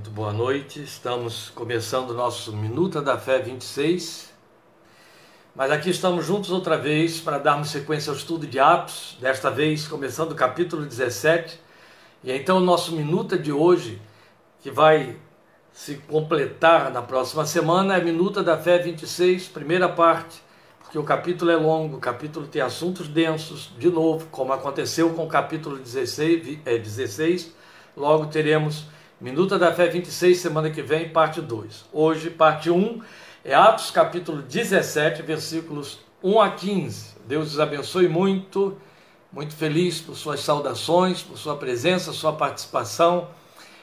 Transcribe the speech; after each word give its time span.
Muito 0.00 0.12
boa 0.12 0.32
noite. 0.32 0.82
Estamos 0.82 1.50
começando 1.50 2.12
o 2.12 2.14
nosso 2.14 2.56
Minuta 2.56 3.02
da 3.02 3.18
Fé 3.18 3.38
26. 3.38 4.32
Mas 5.54 5.70
aqui 5.70 5.90
estamos 5.90 6.24
juntos 6.24 6.50
outra 6.50 6.78
vez 6.78 7.20
para 7.20 7.36
darmos 7.36 7.68
sequência 7.68 8.10
ao 8.10 8.16
estudo 8.16 8.46
de 8.46 8.58
Atos, 8.58 9.18
desta 9.20 9.50
vez 9.50 9.86
começando 9.86 10.32
o 10.32 10.34
capítulo 10.34 10.86
17. 10.86 11.60
E 12.24 12.32
então 12.32 12.56
o 12.56 12.60
nosso 12.60 12.92
Minuta 12.92 13.36
de 13.36 13.52
hoje, 13.52 14.00
que 14.62 14.70
vai 14.70 15.16
se 15.70 15.96
completar 15.96 16.90
na 16.90 17.02
próxima 17.02 17.44
semana, 17.44 17.98
é 17.98 18.02
Minuta 18.02 18.42
da 18.42 18.56
Fé 18.56 18.78
26, 18.78 19.48
primeira 19.48 19.86
parte, 19.86 20.40
porque 20.82 20.98
o 20.98 21.04
capítulo 21.04 21.50
é 21.50 21.56
longo, 21.56 21.98
o 21.98 22.00
capítulo 22.00 22.46
tem 22.46 22.62
assuntos 22.62 23.06
densos, 23.06 23.70
de 23.78 23.90
novo, 23.90 24.28
como 24.30 24.54
aconteceu 24.54 25.10
com 25.10 25.26
o 25.26 25.28
capítulo 25.28 25.76
16, 25.76 26.60
é, 26.64 26.78
16 26.78 27.54
logo 27.94 28.28
teremos 28.28 28.86
Minuta 29.20 29.58
da 29.58 29.70
Fé 29.70 29.86
26, 29.86 30.38
semana 30.38 30.70
que 30.70 30.80
vem, 30.80 31.10
parte 31.10 31.42
2. 31.42 31.84
Hoje, 31.92 32.30
parte 32.30 32.70
1, 32.70 33.02
é 33.44 33.52
Atos 33.52 33.90
capítulo 33.90 34.40
17, 34.40 35.20
versículos 35.20 35.98
1 36.22 36.40
a 36.40 36.48
15. 36.52 37.16
Deus 37.26 37.52
os 37.52 37.60
abençoe 37.60 38.08
muito, 38.08 38.78
muito 39.30 39.54
feliz 39.54 40.00
por 40.00 40.16
suas 40.16 40.40
saudações, 40.40 41.20
por 41.22 41.36
sua 41.36 41.54
presença, 41.54 42.14
sua 42.14 42.32
participação. 42.32 43.28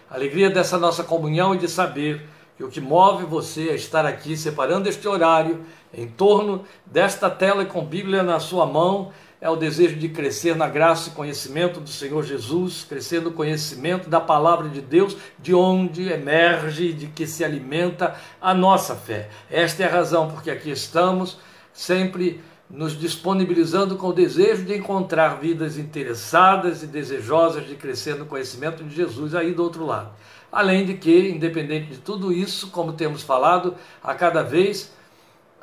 Alegria 0.09 0.49
dessa 0.49 0.79
nossa 0.79 1.03
comunhão 1.03 1.53
e 1.53 1.59
de 1.59 1.67
saber 1.67 2.27
que 2.57 2.63
o 2.63 2.69
que 2.69 2.81
move 2.81 3.23
você 3.23 3.69
a 3.69 3.75
estar 3.75 4.07
aqui, 4.07 4.35
separando 4.35 4.89
este 4.89 5.07
horário, 5.07 5.63
em 5.93 6.07
torno 6.07 6.65
desta 6.83 7.29
tela 7.29 7.63
com 7.63 7.85
Bíblia 7.85 8.23
na 8.23 8.39
sua 8.39 8.65
mão, 8.65 9.11
é 9.39 9.49
o 9.49 9.55
desejo 9.55 9.97
de 9.97 10.09
crescer 10.09 10.55
na 10.55 10.67
graça 10.67 11.09
e 11.09 11.13
conhecimento 11.13 11.79
do 11.79 11.89
Senhor 11.89 12.23
Jesus, 12.23 12.83
crescer 12.83 13.21
no 13.21 13.31
conhecimento 13.31 14.09
da 14.09 14.19
palavra 14.19 14.67
de 14.67 14.81
Deus, 14.81 15.15
de 15.37 15.53
onde 15.53 16.09
emerge, 16.09 16.91
de 16.91 17.07
que 17.07 17.27
se 17.27 17.43
alimenta 17.43 18.15
a 18.41 18.53
nossa 18.53 18.95
fé. 18.95 19.29
Esta 19.49 19.83
é 19.83 19.87
a 19.87 19.91
razão 19.91 20.29
porque 20.29 20.49
aqui 20.49 20.71
estamos, 20.71 21.37
sempre 21.71 22.41
nos 22.69 22.99
disponibilizando 22.99 23.95
com 23.95 24.07
o 24.07 24.13
desejo 24.13 24.65
de 24.65 24.75
encontrar 24.75 25.39
vidas 25.39 25.77
interessadas 25.77 26.83
e 26.83 26.87
desejosas 26.87 27.65
de 27.65 27.75
crescer 27.75 28.15
no 28.15 28.25
conhecimento 28.25 28.83
de 28.83 28.93
Jesus 28.93 29.33
aí 29.35 29.53
do 29.53 29.63
outro 29.63 29.85
lado. 29.85 30.09
Além 30.51 30.85
de 30.85 30.95
que, 30.95 31.29
independente 31.29 31.91
de 31.91 31.97
tudo 31.99 32.33
isso, 32.33 32.69
como 32.71 32.93
temos 32.93 33.21
falado, 33.21 33.75
a 34.03 34.15
cada 34.15 34.41
vez 34.41 34.91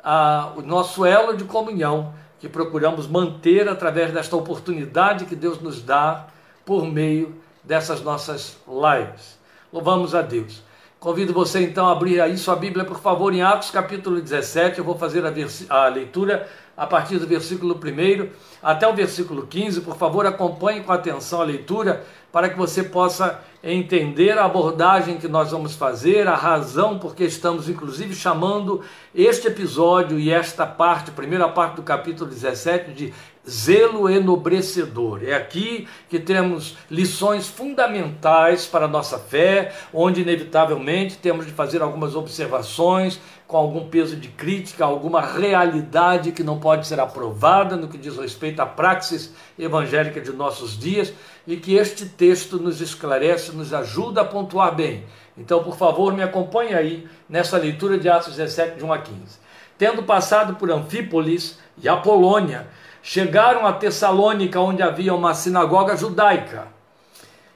a, 0.03 0.53
o 0.55 0.61
nosso 0.61 1.05
elo 1.05 1.35
de 1.35 1.43
comunhão 1.43 2.13
que 2.39 2.49
procuramos 2.49 3.07
manter 3.07 3.67
através 3.67 4.11
desta 4.11 4.35
oportunidade 4.35 5.25
que 5.25 5.35
Deus 5.35 5.61
nos 5.61 5.81
dá 5.81 6.27
por 6.65 6.85
meio 6.85 7.35
dessas 7.63 8.01
nossas 8.01 8.57
lives. 8.67 9.39
Louvamos 9.71 10.13
a 10.13 10.21
Deus. 10.21 10.63
Convido 10.99 11.33
você 11.33 11.61
então 11.61 11.87
a 11.87 11.91
abrir 11.91 12.19
aí 12.19 12.37
sua 12.37 12.55
Bíblia, 12.55 12.83
por 12.83 12.99
favor, 12.99 13.33
em 13.33 13.41
Atos 13.41 13.69
capítulo 13.69 14.19
17. 14.19 14.79
Eu 14.79 14.85
vou 14.85 14.97
fazer 14.97 15.23
a, 15.25 15.33
a 15.69 15.87
leitura 15.87 16.49
a 16.77 16.85
partir 16.85 17.17
do 17.17 17.27
versículo 17.27 17.75
1 17.75 18.29
até 18.61 18.87
o 18.87 18.93
versículo 18.93 19.47
15. 19.47 19.81
Por 19.81 19.95
favor, 19.95 20.25
acompanhe 20.25 20.81
com 20.81 20.91
atenção 20.91 21.41
a 21.41 21.45
leitura 21.45 22.03
para 22.31 22.49
que 22.49 22.57
você 22.57 22.83
possa 22.83 23.39
entender 23.63 24.37
a 24.37 24.45
abordagem 24.45 25.17
que 25.17 25.27
nós 25.27 25.51
vamos 25.51 25.73
fazer, 25.73 26.27
a 26.27 26.35
razão 26.35 26.99
porque 26.99 27.23
estamos 27.23 27.69
inclusive 27.69 28.13
chamando 28.13 28.81
este 29.13 29.47
episódio 29.47 30.19
e 30.19 30.29
esta 30.29 30.65
parte, 30.65 31.11
primeira 31.11 31.47
parte 31.47 31.77
do 31.77 31.81
capítulo 31.81 32.29
17 32.29 32.91
de 32.91 33.13
zelo 33.49 34.09
enobrecedor. 34.09 35.21
É 35.23 35.33
aqui 35.33 35.87
que 36.09 36.19
temos 36.19 36.75
lições 36.89 37.47
fundamentais 37.47 38.65
para 38.65 38.85
a 38.85 38.87
nossa 38.89 39.17
fé, 39.17 39.73
onde 39.93 40.21
inevitavelmente 40.21 41.17
temos 41.17 41.45
de 41.45 41.51
fazer 41.51 41.81
algumas 41.81 42.15
observações 42.15 43.19
com 43.47 43.57
algum 43.57 43.87
peso 43.87 44.15
de 44.15 44.27
crítica, 44.29 44.83
alguma 44.83 45.21
realidade 45.21 46.31
que 46.31 46.43
não 46.43 46.59
pode 46.59 46.87
ser 46.87 46.99
aprovada 46.99 47.75
no 47.75 47.87
que 47.87 47.97
diz 47.97 48.17
respeito 48.17 48.59
à 48.59 48.65
praxis 48.65 49.33
evangélica 49.57 50.19
de 50.19 50.31
nossos 50.31 50.77
dias 50.77 51.13
e 51.45 51.55
que 51.57 51.75
este 51.75 52.05
texto 52.07 52.57
nos 52.57 52.81
esclarece, 52.81 53.51
nos 53.51 53.73
ajuda 53.73 54.21
a 54.21 54.25
pontuar 54.25 54.73
bem. 54.75 55.03
Então, 55.37 55.63
por 55.63 55.77
favor, 55.77 56.13
me 56.13 56.23
acompanhe 56.23 56.73
aí 56.73 57.07
nessa 57.29 57.57
leitura 57.57 57.97
de 57.97 58.09
Atos 58.09 58.35
17, 58.35 58.77
de 58.77 58.85
1 58.85 58.93
a 58.93 58.97
15. 58.97 59.39
Tendo 59.77 60.03
passado 60.03 60.55
por 60.55 60.71
Anfípolis 60.71 61.59
e 61.77 61.87
Apolônia, 61.87 62.67
chegaram 63.03 63.67
a 63.67 63.73
Tessalônica, 63.73 64.59
onde 64.59 64.81
havia 64.81 65.13
uma 65.13 65.33
sinagoga 65.33 65.95
judaica. 65.95 66.74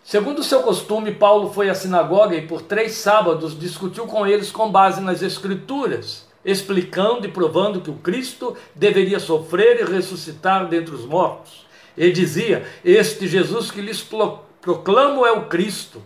Segundo 0.09 0.41
seu 0.41 0.63
costume, 0.63 1.13
Paulo 1.13 1.53
foi 1.53 1.69
à 1.69 1.75
sinagoga 1.75 2.35
e 2.35 2.41
por 2.41 2.63
três 2.63 2.93
sábados 2.93 3.55
discutiu 3.55 4.07
com 4.07 4.25
eles 4.25 4.49
com 4.49 4.71
base 4.71 4.99
nas 5.01 5.21
Escrituras, 5.21 6.25
explicando 6.43 7.27
e 7.27 7.31
provando 7.31 7.79
que 7.79 7.91
o 7.91 7.99
Cristo 7.99 8.57
deveria 8.73 9.19
sofrer 9.19 9.79
e 9.79 9.83
ressuscitar 9.83 10.67
dentre 10.67 10.95
os 10.95 11.05
mortos. 11.05 11.63
Ele 11.95 12.11
dizia: 12.11 12.65
Este 12.83 13.27
Jesus 13.27 13.69
que 13.69 13.81
lhes 13.81 14.03
proclamo 14.59 15.27
é 15.27 15.31
o 15.31 15.45
Cristo. 15.45 16.01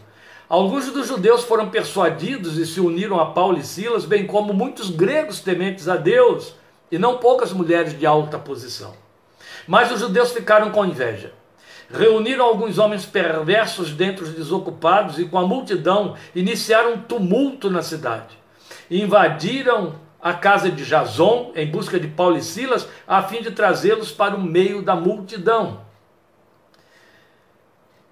Alguns 0.50 0.92
dos 0.92 1.08
judeus 1.08 1.46
foram 1.46 1.70
persuadidos 1.70 2.58
e 2.58 2.66
se 2.66 2.82
uniram 2.82 3.22
a 3.22 3.28
Paulo 3.28 3.58
e 3.58 3.64
Silas, 3.64 4.04
bem 4.04 4.28
como 4.28 4.54
muitos 4.54 4.90
gregos 4.90 5.40
tementes 5.40 5.88
a 5.88 5.96
Deus, 5.96 6.54
e 6.92 6.98
não 6.98 7.20
poucas 7.20 7.54
mulheres 7.54 7.98
de 7.98 8.06
alta 8.06 8.38
posição. 8.38 8.94
Mas 9.66 9.94
os 9.94 10.02
judeus 10.02 10.34
ficaram 10.34 10.72
com 10.72 10.84
inveja. 10.84 11.32
Reuniram 11.92 12.46
alguns 12.46 12.78
homens 12.78 13.06
perversos 13.06 13.92
dentre 13.92 14.24
os 14.24 14.32
desocupados 14.32 15.20
e, 15.20 15.26
com 15.26 15.38
a 15.38 15.48
multidão, 15.48 16.16
iniciaram 16.36 16.94
um 16.94 17.02
tumulto 17.02 17.70
na 17.70 17.82
cidade. 17.82 18.38
Invadiram 18.90 19.96
a 20.22 20.34
casa 20.34 20.72
de 20.72 20.86
Jason 20.86 21.52
em 21.56 21.70
busca 21.70 22.00
de 22.00 22.08
Paulo 22.08 22.38
e 22.38 22.42
Silas, 22.42 22.88
a 23.06 23.22
fim 23.22 23.42
de 23.42 23.52
trazê-los 23.52 24.12
para 24.12 24.36
o 24.36 24.42
meio 24.42 24.82
da 24.82 24.96
multidão. 24.96 25.82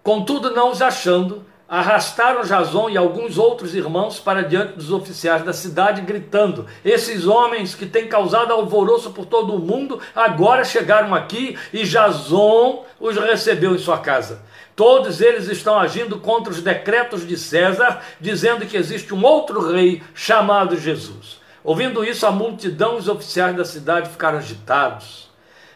Contudo, 0.04 0.52
não 0.52 0.72
os 0.72 0.82
achando, 0.82 1.46
arrastaram 1.72 2.42
Jason 2.42 2.90
e 2.90 2.98
alguns 2.98 3.38
outros 3.38 3.74
irmãos 3.74 4.20
para 4.20 4.44
diante 4.44 4.74
dos 4.74 4.92
oficiais 4.92 5.42
da 5.42 5.54
cidade, 5.54 6.02
gritando: 6.02 6.66
Esses 6.84 7.26
homens 7.26 7.74
que 7.74 7.86
têm 7.86 8.10
causado 8.10 8.52
alvoroço 8.52 9.12
por 9.12 9.26
todo 9.26 9.56
o 9.56 9.60
mundo 9.60 9.98
agora 10.14 10.66
chegaram 10.66 11.16
aqui 11.16 11.58
e 11.72 11.84
Jason 11.84 12.84
os 13.00 13.16
recebeu 13.16 13.74
em 13.74 13.78
sua 13.78 14.00
casa. 14.00 14.42
Todos 14.76 15.22
eles 15.22 15.48
estão 15.48 15.80
agindo 15.80 16.20
contra 16.20 16.52
os 16.52 16.62
decretos 16.62 17.26
de 17.26 17.38
César, 17.38 18.02
dizendo 18.20 18.66
que 18.66 18.76
existe 18.76 19.14
um 19.14 19.24
outro 19.24 19.72
rei 19.72 20.04
chamado 20.14 20.78
Jesus. 20.78 21.40
Ouvindo 21.64 22.04
isso, 22.04 22.26
a 22.26 22.32
multidão 22.32 22.96
e 22.96 23.00
os 23.00 23.08
oficiais 23.08 23.56
da 23.56 23.64
cidade 23.64 24.10
ficaram 24.10 24.40
agitados. 24.40 25.30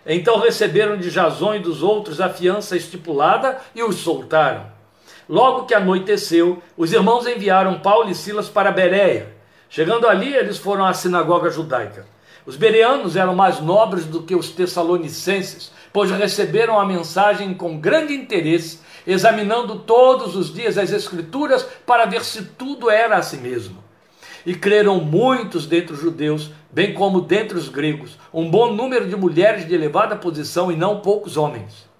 Então 0.05 0.39
receberam 0.39 0.97
de 0.97 1.09
Jason 1.09 1.55
e 1.55 1.59
dos 1.59 1.81
outros 1.81 2.19
a 2.19 2.27
fiança 2.27 2.75
estipulada 2.75 3.59
e 3.73 3.81
os 3.81 3.95
soltaram. 3.95 4.74
Logo 5.27 5.65
que 5.65 5.73
anoiteceu, 5.73 6.61
os 6.77 6.93
irmãos 6.93 7.25
enviaram 7.25 7.79
Paulo 7.79 8.09
e 8.09 8.15
Silas 8.15 8.47
para 8.47 8.71
Bereia. 8.71 9.33
Chegando 9.69 10.07
ali, 10.07 10.33
eles 10.33 10.57
foram 10.57 10.85
à 10.85 10.93
sinagoga 10.93 11.49
judaica. 11.49 12.05
Os 12.45 12.55
bereanos 12.55 13.15
eram 13.15 13.35
mais 13.35 13.59
nobres 13.59 14.05
do 14.05 14.21
que 14.21 14.35
os 14.35 14.49
tessalonicenses, 14.49 15.71
pois 15.91 16.11
receberam 16.11 16.79
a 16.79 16.85
mensagem 16.85 17.55
com 17.55 17.79
grande 17.79 18.13
interesse, 18.13 18.79
examinando 19.07 19.79
todos 19.79 20.35
os 20.35 20.53
dias 20.53 20.77
as 20.77 20.91
escrituras 20.91 21.63
para 21.85 22.05
ver 22.05 22.23
se 22.23 22.43
tudo 22.43 22.91
era 22.91 23.17
assim 23.17 23.37
mesmo. 23.37 23.83
E 24.45 24.53
creram 24.53 24.99
muitos 24.99 25.65
dentre 25.65 25.93
os 25.93 25.99
judeus, 25.99 26.51
bem 26.71 26.93
como 26.93 27.21
dentre 27.21 27.57
os 27.57 27.67
gregos, 27.67 28.19
um 28.31 28.47
bom 28.47 28.71
número 28.73 29.07
de 29.07 29.15
mulheres 29.15 29.67
de 29.67 29.73
elevada 29.73 30.15
posição 30.15 30.71
e 30.71 30.75
não 30.75 30.99
poucos 30.99 31.35
homens. 31.35 31.94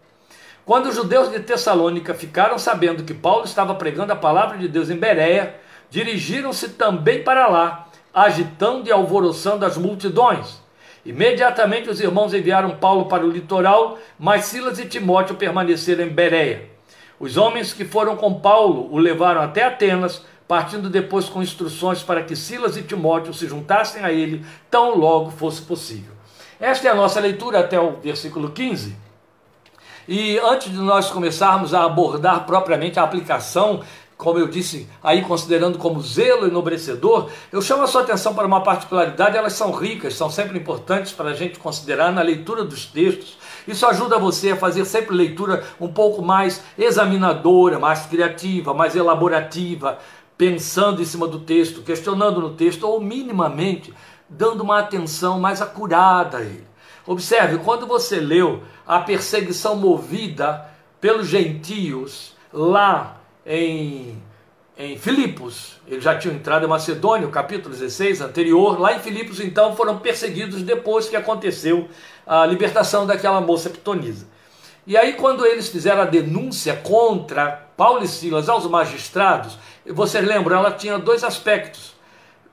Quando 0.66 0.88
os 0.88 0.96
judeus 0.96 1.30
de 1.30 1.40
Tessalônica 1.42 2.16
ficaram 2.16 2.58
sabendo 2.58 3.04
que 3.04 3.14
Paulo 3.14 3.46
estava 3.46 3.76
pregando 3.76 4.12
a 4.14 4.16
palavra 4.16 4.58
de 4.58 4.68
Deus 4.68 4.90
em 4.90 4.96
Bereia, 4.96 5.56
dirigiram-se 5.92 6.70
também 6.70 7.24
para 7.24 7.46
lá, 7.46 7.88
agitando 8.12 8.90
e 8.90 8.92
alvoroçando 8.92 9.64
as 9.64 9.78
multidões. 9.78 10.60
Imediatamente 11.06 11.88
os 11.88 12.00
irmãos 12.00 12.34
enviaram 12.34 12.78
Paulo 12.78 13.06
para 13.06 13.24
o 13.24 13.30
litoral, 13.30 14.00
mas 14.18 14.46
Silas 14.46 14.80
e 14.80 14.86
Timóteo 14.86 15.36
permaneceram 15.36 16.04
em 16.04 16.10
Bereia. 16.10 16.68
Os 17.20 17.38
homens 17.38 17.72
que 17.72 17.86
foram 17.86 18.16
com 18.18 18.34
Paulo 18.34 18.92
o 18.92 18.98
levaram 18.98 19.42
até 19.42 19.64
Atenas, 19.64 20.26
partindo 20.48 20.90
depois 20.90 21.30
com 21.30 21.44
instruções 21.44 22.02
para 22.02 22.24
que 22.24 22.36
Silas 22.36 22.76
e 22.76 22.82
Timóteo 22.82 23.36
se 23.36 23.48
juntassem 23.48 24.04
a 24.04 24.12
ele 24.12 24.44
tão 24.72 24.98
logo 24.98 25.30
fosse 25.30 25.62
possível. 25.62 26.12
Esta 26.60 26.88
é 26.88 26.92
a 26.92 26.96
nossa 26.96 27.20
leitura 27.20 27.60
até 27.60 27.80
o 27.80 27.98
versículo 27.98 28.50
15. 28.50 29.05
E 30.08 30.38
antes 30.38 30.72
de 30.72 30.78
nós 30.78 31.10
começarmos 31.10 31.74
a 31.74 31.84
abordar 31.84 32.46
propriamente 32.46 33.00
a 33.00 33.04
aplicação, 33.04 33.82
como 34.18 34.40
eu 34.40 34.48
disse, 34.48 34.88
aí 35.04 35.24
considerando 35.24 35.78
como 35.78 36.02
zelo 36.02 36.48
enobrecedor, 36.48 37.30
eu 37.52 37.62
chamo 37.62 37.84
a 37.84 37.88
sua 37.88 38.02
atenção 38.02 38.34
para 38.34 38.48
uma 38.48 38.62
particularidade, 38.62 39.36
elas 39.36 39.54
são 39.54 39.72
ricas, 39.72 40.14
são 40.14 40.30
sempre 40.30 40.58
importantes 40.58 41.12
para 41.12 41.32
a 41.32 41.34
gente 41.34 41.60
considerar 41.60 42.12
na 42.12 42.22
leitura 42.22 42.64
dos 42.64 42.86
textos. 42.86 43.38
Isso 43.68 43.86
ajuda 43.86 44.18
você 44.18 44.52
a 44.52 44.58
fazer 44.58 44.86
sempre 44.86 45.16
leitura 45.16 45.64
um 45.82 45.92
pouco 45.92 46.22
mais 46.22 46.64
examinadora, 46.78 47.80
mais 47.80 48.06
criativa, 48.06 48.74
mais 48.74 48.96
elaborativa, 48.96 49.98
pensando 50.38 51.02
em 51.02 51.06
cima 51.06 51.28
do 51.28 51.40
texto, 51.40 51.82
questionando 51.82 52.40
no 52.40 52.52
texto, 52.52 52.84
ou 52.84 53.02
minimamente 53.02 53.94
dando 54.30 54.62
uma 54.62 54.80
atenção 54.80 55.40
mais 55.40 55.62
acurada 55.62 56.38
a 56.38 56.42
ele. 56.42 56.75
Observe, 57.08 57.60
quando 57.60 57.86
você 57.86 58.20
leu 58.20 58.64
a 58.86 59.00
perseguição 59.00 59.76
movida 59.76 60.66
pelos 61.00 61.28
gentios 61.28 62.36
lá 62.52 63.22
em, 63.46 64.22
em 64.78 64.98
Filipos, 64.98 65.80
eles 65.88 66.04
já 66.04 66.18
tinham 66.18 66.36
entrado 66.36 66.66
em 66.66 66.70
Macedônia, 66.70 67.28
o 67.28 67.32
capítulo 67.32 67.76
16 67.76 68.22
anterior, 68.22 68.80
lá 68.80 68.96
em 68.96 69.00
Filipos 69.00 69.40
então 69.40 69.76
foram 69.76 70.00
perseguidos 70.00 70.64
depois 70.64 71.08
que 71.08 71.16
aconteceu 71.16 71.88
a 72.26 72.46
libertação 72.46 73.06
daquela 73.06 73.40
moça 73.40 73.70
pitonisa. 73.70 74.28
E 74.88 74.96
aí, 74.96 75.14
quando 75.14 75.46
eles 75.46 75.70
fizeram 75.70 76.02
a 76.02 76.06
denúncia 76.06 76.76
contra 76.76 77.52
Paulo 77.76 78.04
e 78.04 78.08
Silas 78.08 78.48
aos 78.48 78.68
magistrados, 78.68 79.58
vocês 79.86 80.26
lembram, 80.26 80.58
ela 80.58 80.72
tinha 80.72 81.00
dois 81.00 81.24
aspectos. 81.24 81.95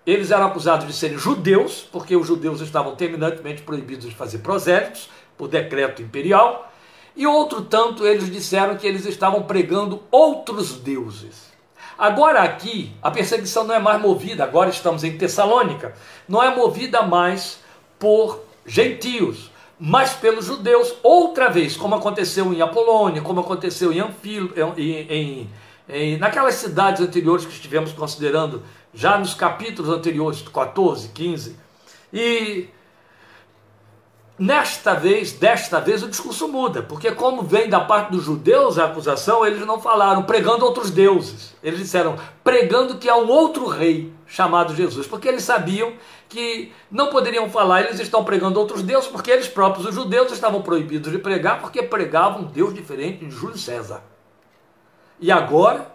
Eles 0.07 0.31
eram 0.31 0.47
acusados 0.47 0.87
de 0.87 0.93
serem 0.93 1.19
judeus, 1.19 1.87
porque 1.93 2.17
os 2.17 2.27
judeus 2.27 2.61
estavam 2.61 2.97
terminantemente 2.97 3.63
proibidos 3.63 4.09
de 4.09 4.15
fazer 4.15 4.39
prosélitos, 4.39 5.09
por 5.37 5.49
decreto 5.49 6.03
imperial, 6.03 6.73
e 7.15 7.27
outro 7.27 7.63
tanto 7.63 8.07
eles 8.07 8.31
disseram 8.31 8.77
que 8.77 8.87
eles 8.87 9.07
estavam 9.07 9.43
pregando 9.43 10.03
outros 10.11 10.73
deuses. 10.73 11.53
Agora 11.99 12.43
aqui, 12.43 12.93
a 13.03 13.11
perseguição 13.11 13.65
não 13.65 13.75
é 13.75 13.79
mais 13.79 14.01
movida, 14.01 14.43
agora 14.43 14.71
estamos 14.71 15.05
em 15.05 15.17
Tessalônica, 15.17 15.95
não 16.29 16.43
é 16.43 16.55
movida 16.55 17.03
mais 17.03 17.61
por 17.99 18.41
gentios, 18.67 19.51
mas 19.79 20.15
pelos 20.15 20.47
judeus, 20.47 20.95
outra 21.03 21.49
vez, 21.49 21.77
como 21.77 21.95
aconteceu 21.95 22.53
em 22.53 22.63
Apolônia, 22.63 23.21
como 23.21 23.41
aconteceu 23.41 23.93
em 23.93 24.01
Anfilo, 24.01 24.53
em, 24.77 24.95
em, 24.95 25.51
em, 25.89 26.17
naquelas 26.17 26.55
cidades 26.55 27.03
anteriores 27.03 27.45
que 27.45 27.53
estivemos 27.53 27.93
considerando, 27.93 28.63
já 28.93 29.19
nos 29.19 29.35
capítulos 29.35 29.91
anteriores, 29.91 30.43
14, 30.43 31.09
15. 31.09 31.57
E 32.13 32.69
Nesta 34.39 34.95
vez, 34.95 35.33
desta 35.35 35.79
vez, 35.79 36.03
o 36.03 36.09
discurso 36.09 36.49
muda, 36.49 36.83
porque 36.83 37.13
como 37.13 37.43
vem 37.43 37.69
da 37.69 37.79
parte 37.79 38.11
dos 38.11 38.25
judeus 38.25 38.77
a 38.77 38.87
acusação, 38.87 39.47
eles 39.47 39.65
não 39.65 39.79
falaram 39.79 40.25
pregando 40.25 40.65
outros 40.65 40.91
deuses. 40.91 41.55
Eles 41.63 41.79
disseram 41.79 42.17
pregando 42.43 42.97
que 42.97 43.09
há 43.09 43.15
um 43.15 43.29
outro 43.29 43.67
rei 43.69 44.13
chamado 44.27 44.75
Jesus, 44.75 45.07
porque 45.07 45.29
eles 45.29 45.45
sabiam 45.45 45.93
que 46.29 46.73
não 46.91 47.09
poderiam 47.09 47.49
falar, 47.51 47.83
eles 47.83 48.01
estão 48.01 48.25
pregando 48.25 48.59
outros 48.59 48.83
deuses, 48.83 49.09
porque 49.09 49.31
eles 49.31 49.47
próprios, 49.47 49.87
os 49.87 49.95
judeus, 49.95 50.33
estavam 50.33 50.63
proibidos 50.63 51.13
de 51.13 51.19
pregar, 51.19 51.61
porque 51.61 51.81
pregavam 51.81 52.41
um 52.41 52.45
Deus 52.45 52.75
diferente 52.75 53.25
de 53.25 53.31
Júlio 53.31 53.57
César. 53.59 54.03
E 55.21 55.31
agora, 55.31 55.92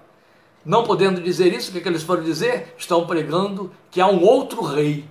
não 0.68 0.84
podendo 0.84 1.22
dizer 1.22 1.54
isso, 1.54 1.70
o 1.70 1.72
que, 1.72 1.78
é 1.78 1.82
que 1.82 1.88
eles 1.88 2.04
foram 2.04 2.22
dizer? 2.22 2.76
Estão 2.78 3.08
pregando 3.08 3.72
que 3.90 4.02
há 4.02 4.08
um 4.08 4.22
outro 4.22 4.62
rei. 4.62 5.06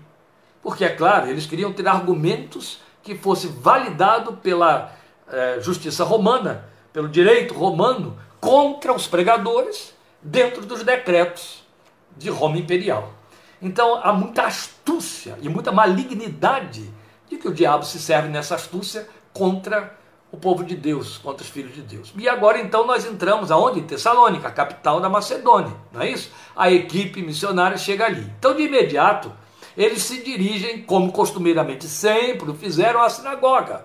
Porque, 0.62 0.84
é 0.84 0.90
claro, 0.90 1.30
eles 1.30 1.46
queriam 1.46 1.72
ter 1.72 1.88
argumentos 1.88 2.78
que 3.02 3.16
fosse 3.16 3.46
validado 3.46 4.34
pela 4.34 4.94
eh, 5.32 5.58
justiça 5.62 6.04
romana, 6.04 6.68
pelo 6.92 7.08
direito 7.08 7.54
romano, 7.54 8.18
contra 8.38 8.92
os 8.92 9.06
pregadores 9.06 9.94
dentro 10.20 10.66
dos 10.66 10.82
decretos 10.82 11.64
de 12.18 12.28
Roma 12.28 12.58
imperial. 12.58 13.14
Então 13.62 13.98
há 14.02 14.12
muita 14.12 14.42
astúcia 14.42 15.38
e 15.40 15.48
muita 15.48 15.72
malignidade 15.72 16.92
de 17.30 17.38
que 17.38 17.48
o 17.48 17.54
diabo 17.54 17.86
se 17.86 17.98
serve 17.98 18.28
nessa 18.28 18.56
astúcia 18.56 19.08
contra 19.32 19.96
o 20.36 20.38
povo 20.38 20.62
de 20.62 20.76
Deus, 20.76 21.16
contra 21.18 21.42
os 21.42 21.48
filhos 21.48 21.74
de 21.74 21.80
Deus. 21.80 22.12
E 22.16 22.28
agora 22.28 22.60
então 22.60 22.86
nós 22.86 23.06
entramos 23.06 23.50
aonde? 23.50 23.80
Em 23.80 23.84
Tessalônica, 23.84 24.46
a 24.46 24.50
capital 24.50 25.00
da 25.00 25.08
Macedônia, 25.08 25.72
não 25.92 26.02
é 26.02 26.10
isso? 26.10 26.30
A 26.54 26.70
equipe 26.70 27.22
missionária 27.22 27.78
chega 27.78 28.04
ali. 28.04 28.30
Então 28.38 28.54
de 28.54 28.62
imediato 28.62 29.32
eles 29.76 30.02
se 30.02 30.22
dirigem, 30.22 30.82
como 30.82 31.12
costumeiramente 31.12 31.86
sempre 31.86 32.52
fizeram, 32.54 33.02
à 33.02 33.08
sinagoga. 33.08 33.84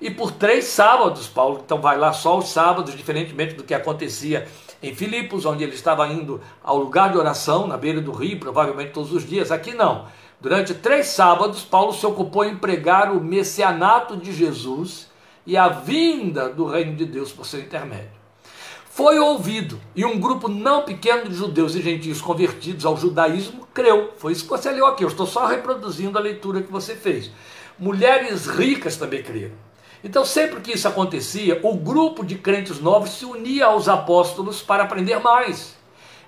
E 0.00 0.10
por 0.10 0.32
três 0.32 0.66
sábados, 0.66 1.26
Paulo 1.26 1.62
então 1.64 1.80
vai 1.80 1.98
lá 1.98 2.12
só 2.12 2.38
os 2.38 2.48
sábados, 2.48 2.94
diferentemente 2.94 3.54
do 3.54 3.64
que 3.64 3.74
acontecia 3.74 4.46
em 4.82 4.94
Filipos, 4.94 5.44
onde 5.44 5.64
ele 5.64 5.74
estava 5.74 6.06
indo 6.06 6.40
ao 6.62 6.78
lugar 6.78 7.10
de 7.10 7.18
oração, 7.18 7.66
na 7.66 7.76
beira 7.76 8.00
do 8.00 8.12
rio, 8.12 8.38
provavelmente 8.38 8.92
todos 8.92 9.12
os 9.12 9.26
dias. 9.26 9.50
Aqui 9.50 9.74
não. 9.74 10.06
Durante 10.40 10.72
três 10.72 11.08
sábados, 11.08 11.62
Paulo 11.62 11.92
se 11.92 12.06
ocupou 12.06 12.44
em 12.44 12.56
pregar 12.56 13.10
o 13.10 13.20
messianato 13.20 14.16
de 14.16 14.32
Jesus 14.32 15.07
e 15.48 15.56
a 15.56 15.68
vinda 15.68 16.50
do 16.50 16.66
reino 16.66 16.94
de 16.94 17.06
Deus 17.06 17.32
por 17.32 17.46
seu 17.46 17.58
intermédio 17.58 18.18
foi 18.90 19.18
ouvido 19.18 19.80
e 19.96 20.04
um 20.04 20.20
grupo 20.20 20.46
não 20.46 20.82
pequeno 20.82 21.26
de 21.26 21.34
judeus 21.34 21.74
e 21.74 21.80
gentios 21.80 22.20
convertidos 22.20 22.84
ao 22.84 22.96
judaísmo 22.96 23.66
creu. 23.72 24.12
Foi 24.18 24.32
isso 24.32 24.42
que 24.42 24.50
você 24.50 24.70
leu 24.70 24.84
aqui. 24.86 25.04
Eu 25.04 25.08
estou 25.08 25.24
só 25.24 25.46
reproduzindo 25.46 26.18
a 26.18 26.20
leitura 26.20 26.60
que 26.60 26.70
você 26.70 26.96
fez. 26.96 27.30
Mulheres 27.78 28.46
ricas 28.46 28.96
também 28.96 29.22
creram. 29.22 29.54
Então, 30.02 30.24
sempre 30.24 30.60
que 30.60 30.72
isso 30.72 30.88
acontecia, 30.88 31.60
o 31.62 31.76
grupo 31.76 32.26
de 32.26 32.34
crentes 32.34 32.80
novos 32.80 33.10
se 33.10 33.24
unia 33.24 33.66
aos 33.66 33.88
apóstolos 33.88 34.60
para 34.60 34.82
aprender 34.82 35.20
mais. 35.20 35.76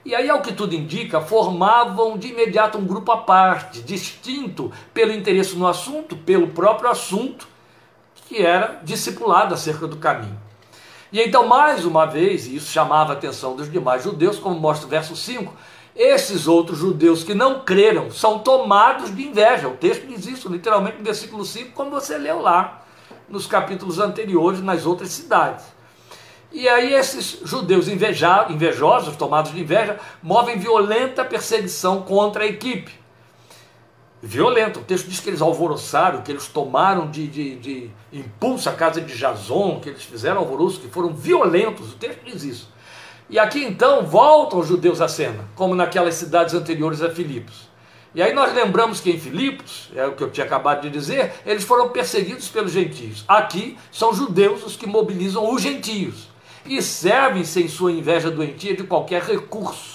E 0.05 0.15
aí, 0.15 0.31
ao 0.31 0.41
que 0.41 0.53
tudo 0.53 0.75
indica, 0.75 1.21
formavam 1.21 2.17
de 2.17 2.29
imediato 2.29 2.79
um 2.79 2.87
grupo 2.87 3.11
à 3.11 3.19
parte, 3.19 3.83
distinto 3.83 4.73
pelo 4.95 5.13
interesse 5.13 5.57
no 5.57 5.67
assunto, 5.67 6.17
pelo 6.17 6.49
próprio 6.49 6.89
assunto, 6.89 7.49
que 8.31 8.41
era 8.41 8.79
discipulado 8.85 9.53
acerca 9.53 9.89
do 9.89 9.97
caminho. 9.97 10.39
E 11.11 11.21
então, 11.21 11.49
mais 11.49 11.85
uma 11.85 12.07
vez, 12.07 12.47
e 12.47 12.55
isso 12.55 12.71
chamava 12.71 13.13
a 13.13 13.17
atenção 13.17 13.57
dos 13.57 13.69
demais 13.69 14.05
judeus, 14.05 14.39
como 14.39 14.55
mostra 14.55 14.87
o 14.87 14.89
verso 14.89 15.17
5, 15.17 15.53
esses 15.97 16.47
outros 16.47 16.79
judeus 16.79 17.25
que 17.25 17.35
não 17.35 17.65
creram 17.65 18.09
são 18.13 18.39
tomados 18.39 19.13
de 19.13 19.27
inveja. 19.27 19.67
O 19.67 19.77
texto 19.77 20.07
diz 20.07 20.27
isso 20.27 20.49
literalmente 20.49 20.99
no 20.99 21.05
versículo 21.05 21.45
5, 21.45 21.73
como 21.73 21.91
você 21.91 22.17
leu 22.17 22.41
lá 22.41 22.85
nos 23.29 23.49
capítulos 23.49 23.99
anteriores, 23.99 24.63
nas 24.63 24.87
outras 24.87 25.09
cidades. 25.09 25.65
E 26.53 26.69
aí 26.69 26.95
esses 26.95 27.41
judeus 27.43 27.89
invejosos, 27.89 29.17
tomados 29.17 29.51
de 29.51 29.61
inveja, 29.61 29.99
movem 30.23 30.57
violenta 30.57 31.25
perseguição 31.25 32.03
contra 32.03 32.45
a 32.45 32.47
equipe 32.47 33.00
violenta. 34.23 34.81
O 34.81 34.85
texto 34.85 35.09
diz 35.09 35.21
que 35.21 35.31
eles 35.31 35.41
alvoroçaram, 35.41 36.23
que 36.23 36.31
eles 36.31 36.47
tomaram 36.47 37.11
de, 37.11 37.27
de, 37.27 37.57
de, 37.57 37.91
impulso 38.13 38.69
a 38.69 38.73
casa 38.73 39.01
de 39.01 39.17
Jason, 39.17 39.81
que 39.81 39.89
eles 39.89 40.03
fizeram 40.03 40.39
alvoroço, 40.39 40.81
que 40.81 40.89
foram 40.89 41.13
violentos. 41.13 41.93
O 41.93 41.97
texto 41.97 42.21
diz 42.25 42.43
isso. 42.43 42.69
E 43.29 43.39
aqui 43.39 43.63
então 43.65 44.05
voltam 44.05 44.59
os 44.59 44.67
judeus 44.67 45.01
à 45.01 45.09
cena, 45.09 45.49
como 45.55 45.75
naquelas 45.75 46.15
cidades 46.15 46.53
anteriores 46.53 47.01
a 47.01 47.11
Filipos. 47.11 47.71
E 48.13 48.21
aí 48.21 48.35
nós 48.35 48.53
lembramos 48.53 49.01
que 49.01 49.09
em 49.09 49.21
Filipos, 49.21 49.89
é 49.95 50.05
o 50.05 50.13
que 50.13 50.23
eu 50.23 50.31
tinha 50.31 50.45
acabado 50.45 50.83
de 50.83 50.91
dizer, 50.91 51.33
eles 51.47 51.63
foram 51.63 51.91
perseguidos 51.91 52.49
pelos 52.49 52.73
gentios. 52.73 53.25
Aqui 53.29 53.79
são 53.93 54.13
judeus 54.13 54.65
os 54.65 54.75
que 54.75 54.87
mobilizam 54.87 55.55
os 55.55 55.63
gentios 55.63 56.29
e 56.67 56.83
servem-se 56.83 57.63
em 57.63 57.69
sua 57.69 57.93
inveja 57.93 58.31
doentia 58.31 58.75
de 58.75 58.83
qualquer 58.83 59.23
recurso 59.23 59.90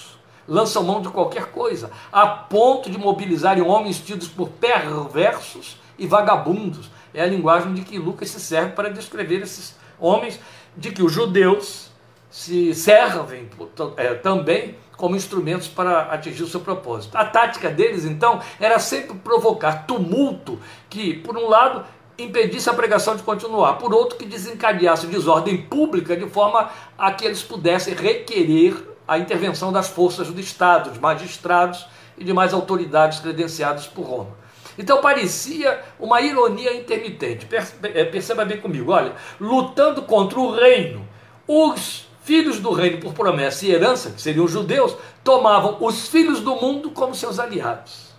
lançam 0.48 0.82
mão 0.82 1.00
de 1.00 1.08
qualquer 1.08 1.46
coisa, 1.46 1.90
a 2.12 2.26
ponto 2.26 2.90
de 2.90 2.98
mobilizarem 2.98 3.62
homens 3.62 3.98
tidos 3.98 4.28
por 4.28 4.48
perversos 4.48 5.78
e 5.98 6.06
vagabundos. 6.06 6.90
É 7.12 7.22
a 7.22 7.26
linguagem 7.26 7.72
de 7.74 7.82
que 7.82 7.98
Lucas 7.98 8.30
se 8.30 8.40
serve 8.40 8.72
para 8.72 8.90
descrever 8.90 9.42
esses 9.42 9.76
homens, 9.98 10.38
de 10.76 10.90
que 10.92 11.02
os 11.02 11.12
judeus 11.12 11.90
se 12.30 12.74
servem 12.74 13.48
é, 13.96 14.14
também 14.14 14.76
como 14.96 15.16
instrumentos 15.16 15.68
para 15.68 16.02
atingir 16.02 16.42
o 16.42 16.46
seu 16.46 16.60
propósito. 16.60 17.16
A 17.16 17.24
tática 17.24 17.70
deles, 17.70 18.04
então, 18.04 18.40
era 18.58 18.78
sempre 18.78 19.16
provocar 19.18 19.86
tumulto 19.86 20.58
que, 20.88 21.14
por 21.14 21.36
um 21.36 21.48
lado, 21.48 21.84
impedisse 22.18 22.68
a 22.70 22.74
pregação 22.74 23.14
de 23.14 23.22
continuar, 23.22 23.74
por 23.74 23.92
outro, 23.92 24.16
que 24.16 24.24
desencadeasse 24.24 25.06
desordem 25.06 25.56
pública 25.62 26.16
de 26.16 26.28
forma 26.28 26.70
a 26.96 27.12
que 27.12 27.24
eles 27.24 27.42
pudessem 27.42 27.94
requerer 27.94 28.95
a 29.06 29.18
intervenção 29.18 29.72
das 29.72 29.88
forças 29.88 30.28
do 30.28 30.40
Estado, 30.40 30.98
magistrados 31.00 31.86
e 32.18 32.24
demais 32.24 32.52
autoridades 32.52 33.20
credenciadas 33.20 33.86
por 33.86 34.04
Roma. 34.04 34.36
Então 34.78 35.00
parecia 35.00 35.82
uma 35.98 36.20
ironia 36.20 36.74
intermitente. 36.76 37.48
É, 37.82 38.04
perceba 38.04 38.44
bem 38.44 38.60
comigo, 38.60 38.92
olha, 38.92 39.14
lutando 39.40 40.02
contra 40.02 40.38
o 40.38 40.54
reino, 40.54 41.06
os 41.46 42.06
filhos 42.22 42.58
do 42.58 42.72
reino 42.72 43.00
por 43.00 43.14
promessa 43.14 43.64
e 43.64 43.70
herança, 43.70 44.10
que 44.10 44.20
seriam 44.20 44.44
os 44.44 44.50
judeus, 44.50 44.96
tomavam 45.22 45.78
os 45.80 46.08
filhos 46.08 46.40
do 46.40 46.56
mundo 46.56 46.90
como 46.90 47.14
seus 47.14 47.38
aliados. 47.38 48.12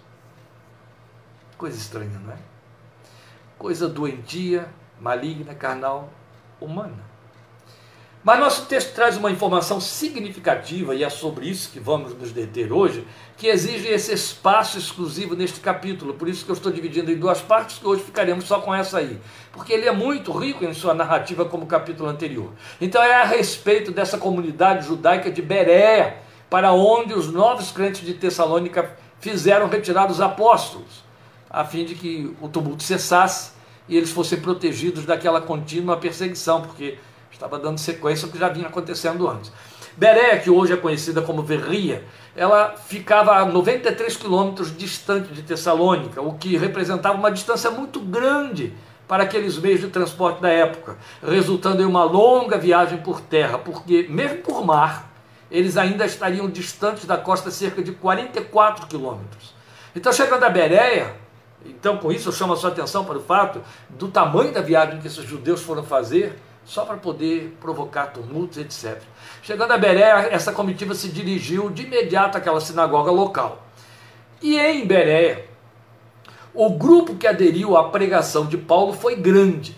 Coisa 1.57 1.77
estranha, 1.77 2.19
não 2.23 2.31
é? 2.31 2.37
Coisa 3.57 3.89
doentia, 3.89 4.67
maligna, 4.99 5.53
carnal, 5.53 6.09
humana. 6.61 7.06
Mas 8.27 8.41
nosso 8.41 8.65
texto 8.65 8.93
traz 8.93 9.15
uma 9.15 9.31
informação 9.31 9.79
significativa, 9.79 10.93
e 10.93 11.01
é 11.01 11.09
sobre 11.09 11.47
isso 11.47 11.71
que 11.71 11.79
vamos 11.79 12.13
nos 12.13 12.33
deter 12.33 12.73
hoje, 12.73 13.07
que 13.37 13.47
exige 13.47 13.87
esse 13.87 14.13
espaço 14.13 14.77
exclusivo 14.77 15.33
neste 15.33 15.61
capítulo. 15.61 16.13
Por 16.13 16.27
isso 16.27 16.43
que 16.43 16.51
eu 16.51 16.55
estou 16.55 16.69
dividindo 16.69 17.09
em 17.09 17.15
duas 17.15 17.39
partes, 17.39 17.79
que 17.79 17.87
hoje 17.87 18.03
ficaremos 18.03 18.43
só 18.43 18.59
com 18.59 18.75
essa 18.75 18.97
aí. 18.97 19.17
Porque 19.53 19.71
ele 19.71 19.87
é 19.87 19.93
muito 19.93 20.33
rico 20.33 20.65
em 20.65 20.73
sua 20.73 20.93
narrativa, 20.93 21.45
como 21.45 21.63
o 21.63 21.67
capítulo 21.67 22.09
anterior. 22.09 22.51
Então 22.81 23.01
é 23.01 23.15
a 23.15 23.23
respeito 23.23 23.93
dessa 23.93 24.17
comunidade 24.17 24.87
judaica 24.87 25.31
de 25.31 25.41
Berea, 25.41 26.17
para 26.49 26.73
onde 26.73 27.13
os 27.13 27.31
novos 27.31 27.71
crentes 27.71 28.05
de 28.05 28.13
Tessalônica 28.13 28.93
fizeram 29.21 29.69
retirar 29.69 30.11
os 30.11 30.19
apóstolos, 30.19 31.01
a 31.49 31.63
fim 31.63 31.85
de 31.85 31.95
que 31.95 32.35
o 32.41 32.49
tumulto 32.49 32.83
cessasse 32.83 33.51
e 33.87 33.95
eles 33.95 34.11
fossem 34.11 34.41
protegidos 34.41 35.05
daquela 35.05 35.39
contínua 35.39 35.95
perseguição, 35.95 36.61
porque 36.61 36.97
estava 37.37 37.59
dando 37.59 37.77
sequência 37.77 38.25
ao 38.25 38.31
que 38.31 38.39
já 38.39 38.49
vinha 38.49 38.67
acontecendo 38.67 39.27
antes. 39.27 39.51
Berea, 39.95 40.39
que 40.39 40.49
hoje 40.49 40.73
é 40.73 40.77
conhecida 40.77 41.21
como 41.21 41.43
Verria, 41.43 42.03
ela 42.35 42.75
ficava 42.75 43.35
a 43.35 43.45
93 43.45 44.17
quilômetros 44.17 44.75
distante 44.75 45.31
de 45.33 45.41
Tessalônica, 45.41 46.21
o 46.21 46.33
que 46.33 46.57
representava 46.57 47.17
uma 47.17 47.31
distância 47.31 47.71
muito 47.71 47.99
grande 47.99 48.73
para 49.07 49.23
aqueles 49.23 49.57
meios 49.57 49.79
de 49.79 49.87
transporte 49.87 50.41
da 50.41 50.49
época, 50.49 50.97
resultando 51.25 51.81
em 51.81 51.85
uma 51.85 52.03
longa 52.03 52.57
viagem 52.57 52.97
por 52.99 53.21
terra, 53.21 53.57
porque 53.57 54.05
mesmo 54.09 54.39
por 54.39 54.65
mar, 54.65 55.09
eles 55.49 55.77
ainda 55.77 56.05
estariam 56.05 56.49
distantes 56.49 57.05
da 57.05 57.17
costa 57.17 57.49
cerca 57.49 57.81
de 57.81 57.93
44 57.93 58.85
quilômetros. 58.87 59.55
Então, 59.95 60.11
chegando 60.11 60.43
a 60.43 60.49
Bereia, 60.49 61.15
então 61.65 61.97
com 61.97 62.11
isso 62.11 62.29
eu 62.29 62.33
chamo 62.33 62.53
a 62.53 62.55
sua 62.55 62.69
atenção 62.69 63.05
para 63.05 63.17
o 63.17 63.23
fato 63.23 63.61
do 63.89 64.09
tamanho 64.09 64.51
da 64.51 64.61
viagem 64.61 64.99
que 64.99 65.07
esses 65.07 65.23
judeus 65.23 65.61
foram 65.61 65.83
fazer, 65.83 66.37
só 66.67 66.83
para 66.83 66.97
poder 66.97 67.57
provocar 67.61 68.07
tumultos, 68.07 68.57
etc. 68.57 69.01
Chegando 69.41 69.71
a 69.71 69.77
Bereia, 69.77 70.27
essa 70.29 70.51
comitiva 70.51 70.93
se 70.93 71.07
dirigiu 71.07 71.69
de 71.69 71.83
imediato 71.83 72.37
àquela 72.37 72.59
sinagoga 72.59 73.09
local. 73.09 73.65
E 74.41 74.59
em 74.59 74.85
Bereia, 74.85 75.45
o 76.53 76.69
grupo 76.71 77.15
que 77.15 77.25
aderiu 77.25 77.77
à 77.77 77.89
pregação 77.89 78.45
de 78.45 78.57
Paulo 78.57 78.91
foi 78.91 79.15
grande. 79.15 79.77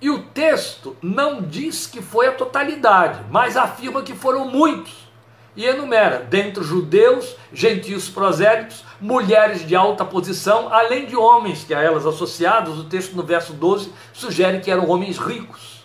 E 0.00 0.08
o 0.08 0.22
texto 0.22 0.96
não 1.02 1.42
diz 1.42 1.88
que 1.88 2.00
foi 2.00 2.28
a 2.28 2.32
totalidade, 2.32 3.24
mas 3.28 3.56
afirma 3.56 4.02
que 4.02 4.14
foram 4.14 4.48
muitos. 4.48 5.10
E 5.56 5.64
enumera, 5.64 6.20
dentre 6.20 6.62
judeus, 6.62 7.36
gentios 7.52 8.08
prosélitos, 8.08 8.84
mulheres 9.04 9.66
de 9.66 9.76
alta 9.76 10.02
posição, 10.02 10.72
além 10.72 11.04
de 11.04 11.14
homens 11.14 11.62
que 11.62 11.74
a 11.74 11.82
elas 11.82 12.06
associados, 12.06 12.78
o 12.78 12.84
texto 12.84 13.14
no 13.14 13.22
verso 13.22 13.52
12 13.52 13.92
sugere 14.14 14.60
que 14.60 14.70
eram 14.70 14.88
homens 14.88 15.18
ricos. 15.18 15.84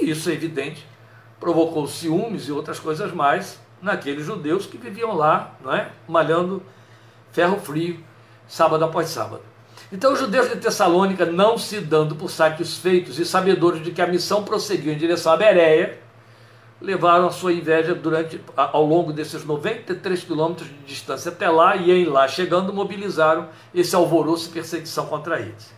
E 0.00 0.10
isso 0.10 0.28
é 0.28 0.32
evidente, 0.32 0.84
provocou 1.38 1.86
ciúmes 1.86 2.48
e 2.48 2.52
outras 2.52 2.80
coisas 2.80 3.12
mais 3.12 3.60
naqueles 3.80 4.26
judeus 4.26 4.66
que 4.66 4.76
viviam 4.76 5.14
lá, 5.14 5.52
não 5.62 5.72
é? 5.72 5.92
malhando 6.08 6.60
ferro 7.30 7.56
frio 7.60 8.00
sábado 8.48 8.84
após 8.84 9.08
sábado. 9.08 9.42
Então, 9.92 10.12
os 10.12 10.18
judeus 10.18 10.48
de 10.48 10.56
Tessalônica, 10.56 11.24
não 11.24 11.56
se 11.56 11.80
dando 11.80 12.16
por 12.16 12.30
satisfeitos 12.32 13.20
e 13.20 13.24
sabedores 13.24 13.80
de 13.80 13.92
que 13.92 14.02
a 14.02 14.08
missão 14.08 14.42
prosseguiu 14.42 14.92
em 14.92 14.98
direção 14.98 15.32
a 15.32 15.36
Bereia, 15.36 16.00
levaram 16.80 17.26
a 17.26 17.30
sua 17.30 17.52
inveja 17.52 17.94
durante, 17.94 18.40
ao 18.56 18.84
longo 18.84 19.12
desses 19.12 19.44
93 19.44 20.24
quilômetros 20.24 20.68
de 20.68 20.84
distância 20.86 21.30
até 21.30 21.48
lá 21.48 21.76
e 21.76 21.90
em 21.90 22.06
lá 22.06 22.26
chegando 22.26 22.72
mobilizaram 22.72 23.48
esse 23.74 23.94
alvoroço 23.94 24.48
e 24.48 24.52
perseguição 24.52 25.06
contra 25.06 25.40
eles. 25.40 25.72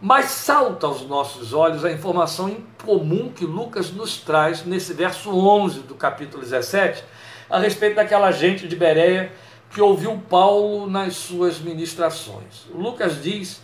Mas 0.00 0.26
salta 0.26 0.86
aos 0.86 1.02
nossos 1.02 1.52
olhos 1.52 1.84
a 1.84 1.92
informação 1.92 2.48
incomum 2.48 3.30
que 3.30 3.44
Lucas 3.44 3.92
nos 3.92 4.16
traz 4.16 4.64
nesse 4.64 4.92
verso 4.92 5.30
11 5.30 5.80
do 5.80 5.94
capítulo 5.94 6.42
17, 6.42 7.04
a 7.48 7.58
respeito 7.58 7.96
daquela 7.96 8.30
gente 8.32 8.66
de 8.66 8.74
Bereia 8.74 9.32
que 9.70 9.80
ouviu 9.80 10.20
Paulo 10.28 10.88
nas 10.88 11.16
suas 11.16 11.58
ministrações. 11.58 12.66
Lucas 12.74 13.22
diz 13.22 13.62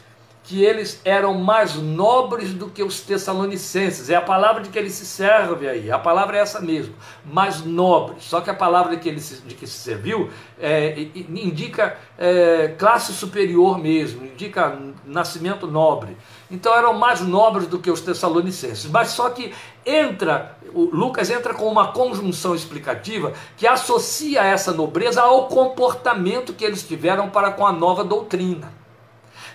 que 0.49 0.65
eles 0.65 0.99
eram 1.05 1.35
mais 1.35 1.75
nobres 1.75 2.55
do 2.55 2.71
que 2.71 2.83
os 2.83 3.03
tessalonicenses. 3.03 4.09
É 4.09 4.17
a 4.17 4.23
palavra 4.23 4.63
de 4.63 4.71
que 4.71 4.79
ele 4.79 4.89
se 4.89 5.05
serve 5.05 5.69
aí. 5.69 5.91
A 5.91 5.99
palavra 5.99 6.39
é 6.39 6.41
essa 6.41 6.59
mesmo, 6.59 6.95
mais 7.23 7.63
nobres. 7.63 8.25
Só 8.25 8.41
que 8.41 8.49
a 8.49 8.55
palavra 8.55 8.97
de 8.97 9.03
que 9.03 9.11
ele 9.11 9.21
se, 9.21 9.43
de 9.43 9.55
que 9.55 9.67
se 9.67 9.77
serviu 9.77 10.31
é, 10.59 10.99
indica 11.15 11.99
é, 12.17 12.75
classe 12.79 13.13
superior 13.13 13.79
mesmo, 13.79 14.25
indica 14.25 14.75
nascimento 15.05 15.67
nobre. 15.67 16.17
Então 16.51 16.75
eram 16.75 16.95
mais 16.95 17.21
nobres 17.21 17.67
do 17.67 17.79
que 17.79 17.91
os 17.91 18.01
tessalonicenses. 18.01 18.91
Mas 18.91 19.09
só 19.09 19.29
que 19.29 19.53
entra, 19.85 20.57
Lucas 20.73 21.29
entra 21.29 21.53
com 21.53 21.67
uma 21.67 21.93
conjunção 21.93 22.55
explicativa 22.55 23.35
que 23.55 23.67
associa 23.67 24.43
essa 24.45 24.73
nobreza 24.73 25.21
ao 25.21 25.47
comportamento 25.49 26.55
que 26.55 26.65
eles 26.65 26.83
tiveram 26.83 27.29
para 27.29 27.53
com 27.53 27.67
a 27.67 27.73
nova 27.73 28.03
doutrina. 28.03 28.78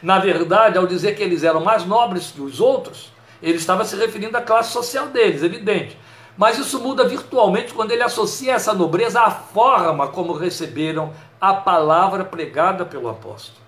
Na 0.03 0.19
verdade, 0.19 0.77
ao 0.77 0.85
dizer 0.85 1.15
que 1.15 1.23
eles 1.23 1.45
eram 1.45 1.63
mais 1.63 1.85
nobres 1.85 2.29
que 2.29 2.41
os 2.41 2.59
outros, 2.59 3.09
ele 3.41 3.57
estava 3.57 3.85
se 3.85 3.95
referindo 3.95 4.35
à 4.35 4.41
classe 4.41 4.73
social 4.73 5.07
deles, 5.07 5.41
evidente. 5.41 5.97
Mas 6.37 6.57
isso 6.57 6.77
muda 6.81 7.07
virtualmente 7.07 7.73
quando 7.73 7.91
ele 7.91 8.03
associa 8.03 8.53
essa 8.53 8.73
nobreza 8.73 9.21
à 9.21 9.31
forma 9.31 10.09
como 10.09 10.33
receberam 10.33 11.13
a 11.39 11.53
palavra 11.53 12.25
pregada 12.25 12.85
pelo 12.85 13.07
apóstolo. 13.07 13.63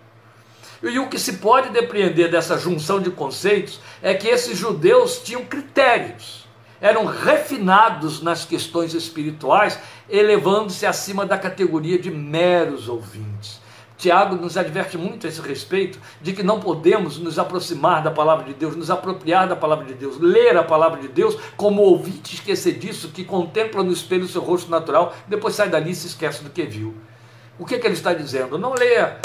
E 0.84 1.00
o 1.00 1.08
que 1.08 1.18
se 1.18 1.38
pode 1.38 1.70
depreender 1.70 2.30
dessa 2.30 2.58
junção 2.58 3.00
de 3.00 3.12
conceitos 3.12 3.80
é 4.01 4.13
que 4.13 4.27
esses 4.27 4.58
judeus 4.58 5.20
tinham 5.20 5.46
critérios, 5.46 6.46
eram 6.82 7.06
refinados 7.06 8.22
nas 8.22 8.44
questões 8.44 8.94
espirituais, 8.94 9.80
elevando-se 10.10 10.86
acima 10.86 11.25
da 11.25 11.38
categoria 11.38 11.98
de 11.98 12.12
meros 12.12 12.89
ouvintes. 12.89 13.63
Tiago 14.05 14.35
nos 14.35 14.55
adverte 14.55 15.00
muito 15.00 15.25
a 15.25 15.29
esse 15.29 15.41
respeito, 15.41 15.97
de 16.21 16.31
que 16.31 16.43
não 16.43 16.59
podemos 16.59 17.17
nos 17.17 17.39
aproximar 17.39 18.03
da 18.03 18.12
palavra 18.12 18.45
de 18.45 18.53
Deus, 18.53 18.75
nos 18.75 18.91
apropriar 18.91 19.47
da 19.47 19.55
palavra 19.55 19.85
de 19.85 19.95
Deus, 19.95 20.19
ler 20.19 20.55
a 20.55 20.63
palavra 20.63 21.01
de 21.01 21.07
Deus 21.07 21.35
como 21.57 21.81
ouvinte 21.81 22.35
esquecer 22.35 22.74
disso, 22.74 23.09
que 23.09 23.24
contempla 23.24 23.83
no 23.83 23.91
espelho 23.91 24.25
o 24.25 24.27
seu 24.27 24.43
rosto 24.43 24.69
natural, 24.69 25.15
depois 25.27 25.55
sai 25.55 25.69
dali 25.69 25.89
e 25.89 25.95
se 25.95 26.05
esquece 26.05 26.43
do 26.43 26.51
que 26.51 26.62
viu. 26.62 26.93
O 27.57 27.65
que, 27.65 27.79
que 27.79 27.88
ele 27.88 27.95
está 27.95 28.13
dizendo? 28.13 28.59
Não 28.59 28.75
leia 28.75 29.17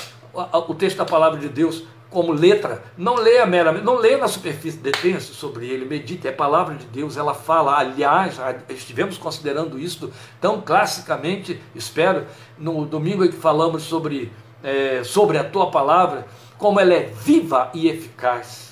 o 0.66 0.74
texto 0.74 0.96
da 0.96 1.04
palavra 1.04 1.38
de 1.38 1.50
Deus 1.50 1.84
como 2.08 2.32
letra, 2.32 2.82
não 2.96 3.16
leia 3.16 3.44
meramente, 3.44 3.84
não 3.84 3.96
leia 3.96 4.16
na 4.16 4.28
superfície, 4.28 4.78
detenha-se 4.78 5.34
sobre 5.34 5.66
ele, 5.66 5.84
medite, 5.84 6.26
é 6.26 6.32
palavra 6.32 6.74
de 6.74 6.86
Deus, 6.86 7.18
ela 7.18 7.34
fala, 7.34 7.78
aliás, 7.78 8.40
estivemos 8.70 9.18
considerando 9.18 9.78
isso 9.78 10.10
tão 10.40 10.62
classicamente, 10.62 11.60
espero, 11.74 12.26
no 12.58 12.86
domingo 12.86 13.24
em 13.24 13.28
que 13.28 13.36
falamos 13.36 13.82
sobre 13.82 14.32
é, 14.62 15.02
sobre 15.04 15.38
a 15.38 15.44
tua 15.44 15.70
palavra, 15.70 16.26
como 16.58 16.78
ela 16.78 16.94
é 16.94 17.04
viva 17.06 17.70
e 17.72 17.88
eficaz. 17.88 18.70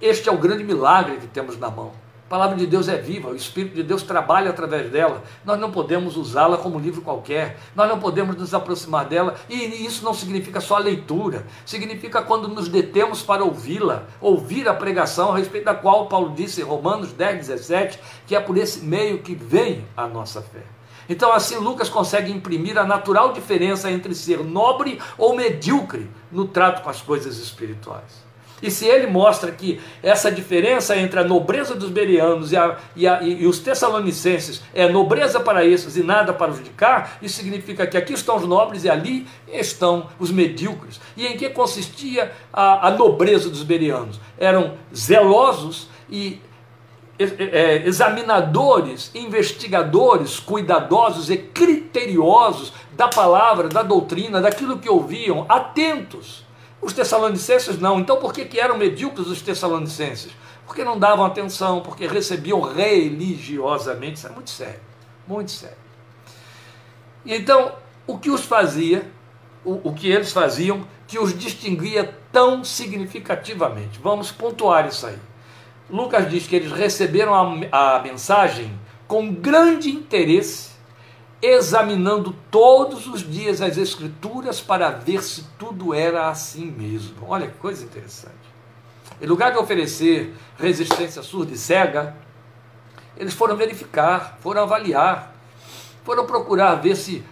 Este 0.00 0.28
é 0.28 0.32
o 0.32 0.38
grande 0.38 0.64
milagre 0.64 1.18
que 1.18 1.26
temos 1.26 1.58
na 1.58 1.70
mão. 1.70 1.92
A 2.26 2.30
palavra 2.30 2.56
de 2.56 2.64
Deus 2.64 2.88
é 2.88 2.96
viva, 2.96 3.28
o 3.28 3.34
Espírito 3.34 3.74
de 3.74 3.82
Deus 3.82 4.04
trabalha 4.04 4.50
através 4.50 4.88
dela. 4.88 5.20
Nós 5.44 5.58
não 5.58 5.72
podemos 5.72 6.16
usá-la 6.16 6.56
como 6.56 6.78
livro 6.78 7.02
qualquer, 7.02 7.58
nós 7.74 7.88
não 7.88 7.98
podemos 7.98 8.36
nos 8.36 8.54
aproximar 8.54 9.04
dela, 9.04 9.34
e 9.48 9.84
isso 9.84 10.04
não 10.04 10.14
significa 10.14 10.60
só 10.60 10.76
a 10.76 10.78
leitura, 10.78 11.44
significa 11.66 12.22
quando 12.22 12.46
nos 12.46 12.68
detemos 12.68 13.20
para 13.20 13.42
ouvi-la, 13.42 14.04
ouvir 14.20 14.68
a 14.68 14.74
pregação 14.74 15.32
a 15.32 15.36
respeito 15.38 15.64
da 15.64 15.74
qual 15.74 16.06
Paulo 16.06 16.32
disse 16.32 16.60
em 16.60 16.64
Romanos 16.64 17.12
10, 17.12 17.48
17, 17.48 17.98
que 18.28 18.36
é 18.36 18.40
por 18.40 18.56
esse 18.56 18.84
meio 18.84 19.18
que 19.18 19.34
vem 19.34 19.84
a 19.96 20.06
nossa 20.06 20.40
fé. 20.40 20.62
Então, 21.10 21.32
assim, 21.32 21.56
Lucas 21.56 21.88
consegue 21.88 22.30
imprimir 22.30 22.78
a 22.78 22.84
natural 22.84 23.32
diferença 23.32 23.90
entre 23.90 24.14
ser 24.14 24.44
nobre 24.44 25.00
ou 25.18 25.34
medíocre 25.34 26.08
no 26.30 26.46
trato 26.46 26.82
com 26.82 26.88
as 26.88 27.02
coisas 27.02 27.36
espirituais. 27.36 28.30
E 28.62 28.70
se 28.70 28.86
ele 28.86 29.08
mostra 29.08 29.50
que 29.50 29.80
essa 30.02 30.30
diferença 30.30 30.96
entre 30.96 31.18
a 31.18 31.24
nobreza 31.24 31.74
dos 31.74 31.90
berianos 31.90 32.52
e, 32.52 32.56
a, 32.56 32.76
e, 32.94 33.08
a, 33.08 33.22
e, 33.22 33.46
os 33.46 33.58
tessalonicenses 33.58 34.62
é 34.72 34.88
nobreza 34.88 35.40
para 35.40 35.64
esses 35.64 35.96
e 35.96 36.02
nada 36.04 36.32
para 36.32 36.52
os 36.52 36.62
de 36.62 36.70
cá, 36.70 37.14
isso 37.20 37.36
significa 37.36 37.88
que 37.88 37.96
aqui 37.96 38.12
estão 38.12 38.36
os 38.36 38.46
nobres 38.46 38.84
e 38.84 38.90
ali 38.90 39.26
estão 39.48 40.06
os 40.18 40.30
medíocres. 40.30 41.00
E 41.16 41.26
em 41.26 41.36
que 41.36 41.48
consistia 41.48 42.30
a, 42.52 42.86
a 42.86 42.90
nobreza 42.92 43.48
dos 43.48 43.64
berianos? 43.64 44.20
Eram 44.38 44.74
zelosos 44.94 45.88
e 46.08 46.40
examinadores, 47.84 49.10
investigadores, 49.14 50.40
cuidadosos 50.40 51.30
e 51.30 51.36
criteriosos 51.36 52.72
da 52.92 53.08
palavra, 53.08 53.68
da 53.68 53.82
doutrina, 53.82 54.40
daquilo 54.40 54.78
que 54.78 54.88
ouviam, 54.88 55.44
atentos. 55.48 56.44
Os 56.80 56.92
tessalonicenses 56.92 57.78
não. 57.78 58.00
Então 58.00 58.16
por 58.16 58.32
que, 58.32 58.44
que 58.44 58.58
eram 58.58 58.78
medíocres 58.78 59.26
os 59.26 59.42
tessalonicenses? 59.42 60.32
Porque 60.66 60.84
não 60.84 60.98
davam 60.98 61.24
atenção, 61.26 61.80
porque 61.80 62.06
recebiam 62.06 62.60
religiosamente. 62.60 64.18
Isso 64.18 64.26
é 64.26 64.30
muito 64.30 64.50
sério, 64.50 64.80
muito 65.26 65.50
sério. 65.50 65.76
E 67.24 67.34
então, 67.34 67.72
o 68.06 68.18
que 68.18 68.30
os 68.30 68.42
fazia, 68.44 69.10
o, 69.64 69.88
o 69.90 69.94
que 69.94 70.08
eles 70.08 70.32
faziam, 70.32 70.86
que 71.06 71.18
os 71.18 71.36
distinguia 71.36 72.16
tão 72.32 72.64
significativamente? 72.64 73.98
Vamos 74.00 74.30
pontuar 74.30 74.86
isso 74.86 75.06
aí. 75.06 75.18
Lucas 75.90 76.28
diz 76.30 76.46
que 76.46 76.56
eles 76.56 76.72
receberam 76.72 77.34
a, 77.34 77.96
a 77.96 77.98
mensagem 78.00 78.78
com 79.08 79.32
grande 79.32 79.90
interesse, 79.90 80.70
examinando 81.42 82.34
todos 82.50 83.06
os 83.06 83.28
dias 83.28 83.60
as 83.60 83.76
Escrituras 83.76 84.60
para 84.60 84.90
ver 84.90 85.22
se 85.22 85.44
tudo 85.58 85.92
era 85.92 86.28
assim 86.28 86.70
mesmo. 86.70 87.16
Olha 87.26 87.48
que 87.48 87.58
coisa 87.58 87.84
interessante. 87.84 88.34
Em 89.20 89.26
lugar 89.26 89.50
de 89.50 89.58
oferecer 89.58 90.34
resistência 90.56 91.22
surda 91.22 91.52
e 91.52 91.56
cega, 91.56 92.14
eles 93.16 93.34
foram 93.34 93.56
verificar, 93.56 94.38
foram 94.40 94.62
avaliar. 94.62 95.34
foram 96.04 96.24
procurar 96.24 96.76
ver 96.76 96.96
se 96.96 97.22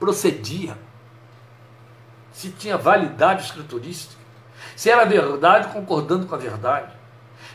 procedia, 0.00 0.76
se 2.32 2.50
tinha 2.50 2.76
validade 2.76 3.44
escriturística, 3.44 4.20
se 4.74 4.90
era 4.90 5.04
verdade 5.04 5.68
concordando 5.68 6.26
com 6.26 6.34
a 6.34 6.38
verdade. 6.38 6.95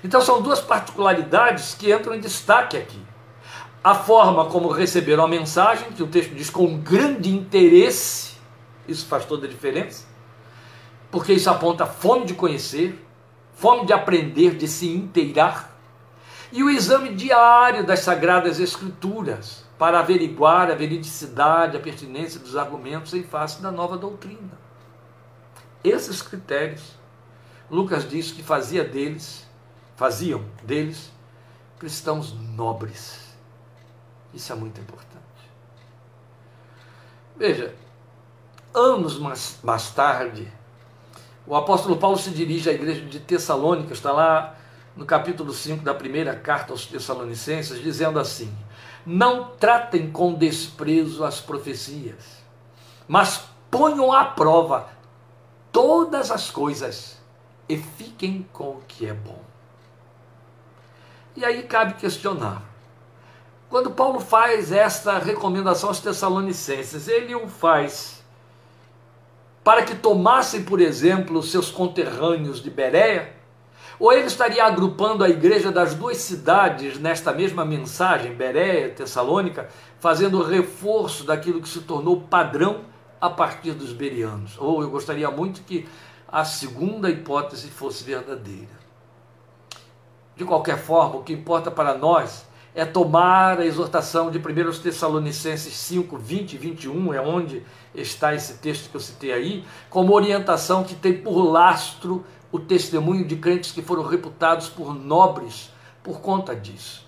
Então 0.04 0.22
são 0.22 0.42
duas 0.42 0.60
particularidades 0.60 1.76
que 1.76 1.94
entram 1.94 2.16
em 2.16 2.20
destaque 2.20 2.78
aqui. 2.78 3.02
A 3.84 3.96
forma 3.96 4.46
como 4.46 4.70
receberam 4.70 5.24
a 5.24 5.28
mensagem, 5.28 5.92
que 5.92 6.04
o 6.04 6.08
texto 6.08 6.36
diz 6.36 6.50
com 6.50 6.78
grande 6.78 7.30
interesse, 7.32 8.38
isso 8.88 9.06
faz 9.08 9.26
toda 9.26 9.48
a 9.48 9.50
diferença, 9.50 10.06
porque 11.10 11.34
isso 11.34 11.50
aponta 11.50 11.86
fome 11.86 12.26
de 12.26 12.34
conhecer, 12.34 13.04
fome 13.56 13.86
de 13.86 13.94
aprender, 13.94 14.56
de 14.56 14.68
se 14.68 14.88
inteirar, 14.88 15.76
e 16.52 16.64
o 16.64 16.70
exame 16.70 17.14
diário 17.16 17.86
das 17.86 18.02
Sagradas 18.02 18.60
Escrituras, 18.60 19.64
para 19.80 20.00
averiguar 20.00 20.70
a 20.70 20.76
veridicidade, 20.76 21.76
a 21.76 21.80
pertinência 21.80 22.40
dos 22.40 22.56
argumentos 22.56 23.16
em 23.16 23.24
face 23.24 23.62
da 23.64 23.72
nova 23.72 23.98
doutrina. 23.98 24.60
Esses 25.84 26.22
critérios, 26.22 26.84
Lucas 27.68 28.08
diz 28.08 28.32
que 28.32 28.44
fazia 28.44 28.84
deles, 28.84 29.48
faziam 29.96 30.44
deles 30.64 31.12
cristãos 31.80 32.34
nobres. 32.34 33.20
Isso 34.34 34.52
é 34.52 34.56
muito 34.56 34.80
importante. 34.80 35.22
Veja, 37.36 37.74
anos 38.74 39.18
mais, 39.18 39.60
mais 39.64 39.90
tarde, 39.92 40.52
o 41.46 41.56
apóstolo 41.56 41.98
Paulo 41.98 42.18
se 42.18 42.30
dirige 42.30 42.70
à 42.70 42.74
igreja 42.74 43.02
de 43.02 43.20
Tessalônica, 43.20 43.94
está 43.94 44.12
lá 44.12 44.56
no 44.96 45.06
capítulo 45.06 45.52
5 45.52 45.84
da 45.84 45.94
primeira 45.94 46.36
carta 46.36 46.72
aos 46.72 46.86
Tessalonicenses, 46.86 47.82
dizendo 47.82 48.20
assim: 48.20 48.56
Não 49.06 49.46
tratem 49.56 50.12
com 50.12 50.34
desprezo 50.34 51.24
as 51.24 51.40
profecias, 51.40 52.44
mas 53.08 53.44
ponham 53.72 54.14
à 54.14 54.26
prova 54.26 54.90
todas 55.72 56.30
as 56.30 56.52
coisas 56.52 57.18
e 57.68 57.78
fiquem 57.78 58.48
com 58.54 58.70
o 58.70 58.82
que 58.88 59.08
é 59.08 59.14
bom. 59.14 59.41
E 61.36 61.46
aí 61.46 61.64
cabe 61.64 61.94
questionar. 61.96 62.64
Quando 63.70 63.92
Paulo 63.92 64.20
faz 64.20 64.72
esta 64.72 65.18
recomendação 65.18 65.90
aos 65.90 66.00
Tessalonicenses, 66.00 67.08
ele 67.08 67.34
o 67.36 67.48
faz 67.48 68.22
para 69.64 69.84
que 69.84 69.96
tomassem, 69.96 70.64
por 70.64 70.82
exemplo, 70.82 71.42
seus 71.42 71.70
conterrâneos 71.70 72.62
de 72.62 72.70
Bereia 72.70 73.42
ou 74.02 74.12
ele 74.12 74.26
estaria 74.26 74.66
agrupando 74.66 75.24
a 75.24 75.30
igreja 75.30 75.72
das 75.72 75.94
duas 75.94 76.18
cidades 76.18 76.98
nesta 76.98 77.32
mesma 77.32 77.64
mensagem, 77.64 78.34
Beréia, 78.34 78.90
Tessalônica, 78.90 79.70
fazendo 80.00 80.42
reforço 80.42 81.24
daquilo 81.24 81.62
que 81.62 81.70
se 81.70 81.82
tornou 81.82 82.22
padrão 82.22 82.82
a 83.22 83.30
partir 83.30 83.74
dos 83.74 83.94
berianos. 83.94 84.58
Ou 84.58 84.82
eu 84.82 84.90
gostaria 84.90 85.30
muito 85.30 85.62
que 85.62 85.88
a 86.28 86.44
segunda 86.44 87.12
hipótese 87.12 87.70
fosse 87.70 88.04
verdadeira. 88.04 88.81
De 90.42 90.46
qualquer 90.46 90.80
forma, 90.80 91.18
o 91.18 91.22
que 91.22 91.34
importa 91.34 91.70
para 91.70 91.96
nós 91.96 92.48
é 92.74 92.84
tomar 92.84 93.60
a 93.60 93.64
exortação 93.64 94.32
de 94.32 94.40
1 94.40 94.82
Tessalonicenses 94.82 95.72
5, 95.72 96.18
20 96.18 96.54
e 96.54 96.58
21, 96.58 97.14
é 97.14 97.22
onde 97.22 97.62
está 97.94 98.34
esse 98.34 98.56
texto 98.56 98.90
que 98.90 98.96
eu 98.96 99.00
citei 99.00 99.32
aí, 99.32 99.64
como 99.88 100.16
orientação 100.16 100.84
que 100.84 100.96
tem 100.96 101.16
por 101.16 101.44
lastro 101.44 102.26
o 102.52 102.58
testemunho 102.58 103.24
de 103.24 103.36
crentes 103.36 103.72
que 103.72 103.84
foram 103.84 104.02
reputados 104.02 104.68
por 104.68 104.96
nobres 104.96 105.72
por 106.02 106.22
conta 106.22 106.56
disso. 106.56 107.06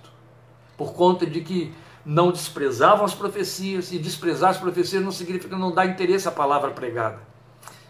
Por 0.78 0.94
conta 0.94 1.26
de 1.26 1.42
que 1.42 1.74
não 2.06 2.32
desprezavam 2.32 3.04
as 3.04 3.16
profecias, 3.16 3.92
e 3.92 3.98
desprezar 3.98 4.52
as 4.52 4.60
profecias 4.60 5.04
não 5.04 5.12
significa 5.12 5.58
não 5.58 5.74
dar 5.74 5.88
interesse 5.88 6.28
à 6.28 6.32
palavra 6.32 6.70
pregada. 6.70 7.20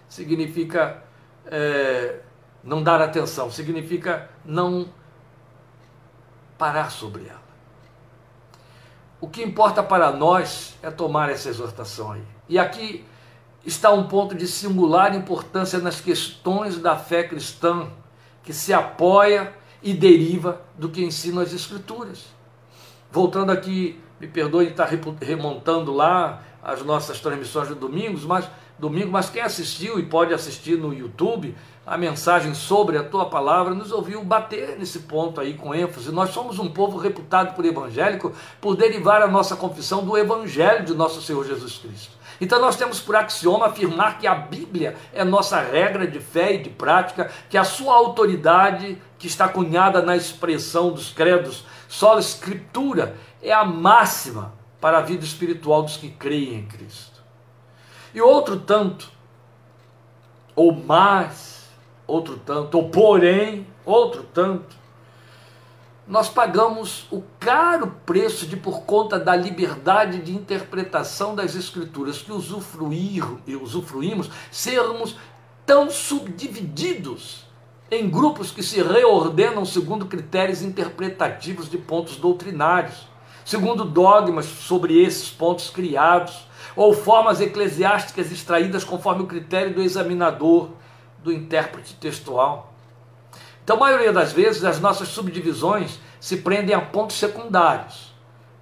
Significa 0.07 1.03
é, 1.47 2.21
não 2.63 2.81
dar 2.81 3.01
atenção, 3.01 3.51
significa 3.51 4.29
não 4.45 4.87
parar 6.63 6.89
sobre 6.89 7.27
ela. 7.27 7.43
O 9.19 9.27
que 9.27 9.43
importa 9.43 9.83
para 9.83 10.13
nós 10.13 10.77
é 10.81 10.89
tomar 10.89 11.29
essa 11.29 11.49
exortação 11.49 12.13
aí. 12.13 12.23
E 12.47 12.57
aqui 12.57 13.03
está 13.65 13.91
um 13.91 14.07
ponto 14.07 14.33
de 14.33 14.47
singular 14.47 15.13
importância 15.13 15.79
nas 15.79 15.99
questões 15.99 16.77
da 16.77 16.95
fé 16.95 17.23
cristã, 17.23 17.89
que 18.43 18.53
se 18.53 18.73
apoia 18.73 19.53
e 19.81 19.93
deriva 19.93 20.61
do 20.77 20.87
que 20.87 21.03
ensinam 21.03 21.41
as 21.41 21.51
Escrituras. 21.51 22.27
Voltando 23.11 23.51
aqui, 23.51 24.01
me 24.17 24.27
perdoe 24.29 24.69
estar 24.69 24.87
remontando 25.19 25.93
lá 25.93 26.43
as 26.63 26.81
nossas 26.81 27.19
transmissões 27.19 27.67
de 27.67 27.75
domingos, 27.75 28.23
mas 28.23 28.49
domingo, 28.77 29.11
mas 29.11 29.29
quem 29.29 29.41
assistiu 29.41 29.99
e 29.99 30.03
pode 30.03 30.33
assistir 30.33 30.77
no 30.77 30.93
YouTube 30.93 31.55
a 31.85 31.97
mensagem 31.97 32.53
sobre 32.53 32.97
a 32.97 33.03
tua 33.03 33.25
palavra, 33.25 33.73
nos 33.73 33.91
ouviu 33.91 34.23
bater 34.23 34.77
nesse 34.77 34.99
ponto 34.99 35.41
aí 35.41 35.53
com 35.53 35.75
ênfase. 35.75 36.11
Nós 36.11 36.29
somos 36.29 36.57
um 36.57 36.69
povo 36.69 36.97
reputado 36.97 37.53
por 37.55 37.65
evangélico 37.65 38.31
por 38.61 38.77
derivar 38.77 39.21
a 39.21 39.27
nossa 39.27 39.55
confissão 39.55 40.05
do 40.05 40.17
evangelho 40.17 40.85
de 40.85 40.93
nosso 40.93 41.21
Senhor 41.21 41.45
Jesus 41.45 41.77
Cristo. 41.77 42.11
Então 42.39 42.59
nós 42.59 42.75
temos 42.75 42.99
por 42.99 43.15
axioma 43.15 43.67
afirmar 43.67 44.17
que 44.17 44.25
a 44.25 44.33
Bíblia 44.33 44.95
é 45.13 45.23
nossa 45.23 45.59
regra 45.59 46.07
de 46.07 46.19
fé 46.19 46.55
e 46.55 46.63
de 46.63 46.69
prática, 46.69 47.29
que 47.49 47.57
a 47.57 47.63
sua 47.63 47.95
autoridade, 47.95 48.97
que 49.19 49.27
está 49.27 49.47
cunhada 49.47 50.01
na 50.01 50.15
expressão 50.15 50.91
dos 50.91 51.11
credos, 51.11 51.65
só 51.87 52.15
a 52.15 52.19
escritura, 52.19 53.15
é 53.41 53.51
a 53.51 53.63
máxima 53.63 54.53
para 54.79 54.97
a 54.97 55.01
vida 55.01 55.23
espiritual 55.23 55.83
dos 55.83 55.97
que 55.97 56.09
creem 56.09 56.55
em 56.55 56.65
Cristo. 56.65 57.12
E 58.13 58.21
outro 58.21 58.59
tanto, 58.59 59.11
ou 60.55 60.73
mais, 60.73 61.67
outro 62.05 62.37
tanto, 62.37 62.77
ou 62.77 62.89
porém, 62.89 63.65
outro 63.85 64.23
tanto, 64.33 64.75
nós 66.07 66.27
pagamos 66.27 67.07
o 67.09 67.23
caro 67.39 67.95
preço 68.05 68.45
de, 68.45 68.57
por 68.57 68.81
conta 68.81 69.17
da 69.17 69.35
liberdade 69.35 70.19
de 70.19 70.35
interpretação 70.35 71.33
das 71.33 71.55
Escrituras 71.55 72.21
que 72.21 72.31
usufruir, 72.31 73.25
e 73.47 73.55
usufruímos, 73.55 74.29
sermos 74.51 75.15
tão 75.65 75.89
subdivididos 75.89 77.45
em 77.89 78.09
grupos 78.09 78.51
que 78.51 78.61
se 78.61 78.81
reordenam 78.81 79.65
segundo 79.65 80.05
critérios 80.05 80.61
interpretativos 80.61 81.69
de 81.69 81.77
pontos 81.77 82.17
doutrinários, 82.17 83.07
segundo 83.45 83.85
dogmas 83.85 84.45
sobre 84.45 85.01
esses 85.01 85.29
pontos 85.29 85.69
criados, 85.69 86.45
ou 86.75 86.93
formas 86.93 87.41
eclesiásticas 87.41 88.31
extraídas 88.31 88.83
conforme 88.83 89.23
o 89.23 89.27
critério 89.27 89.73
do 89.73 89.81
examinador, 89.81 90.69
do 91.23 91.31
intérprete 91.31 91.95
textual. 91.95 92.73
Então, 93.63 93.77
a 93.77 93.79
maioria 93.79 94.11
das 94.11 94.33
vezes, 94.33 94.63
as 94.65 94.79
nossas 94.79 95.07
subdivisões 95.07 95.99
se 96.19 96.37
prendem 96.37 96.75
a 96.75 96.81
pontos 96.81 97.17
secundários. 97.17 98.13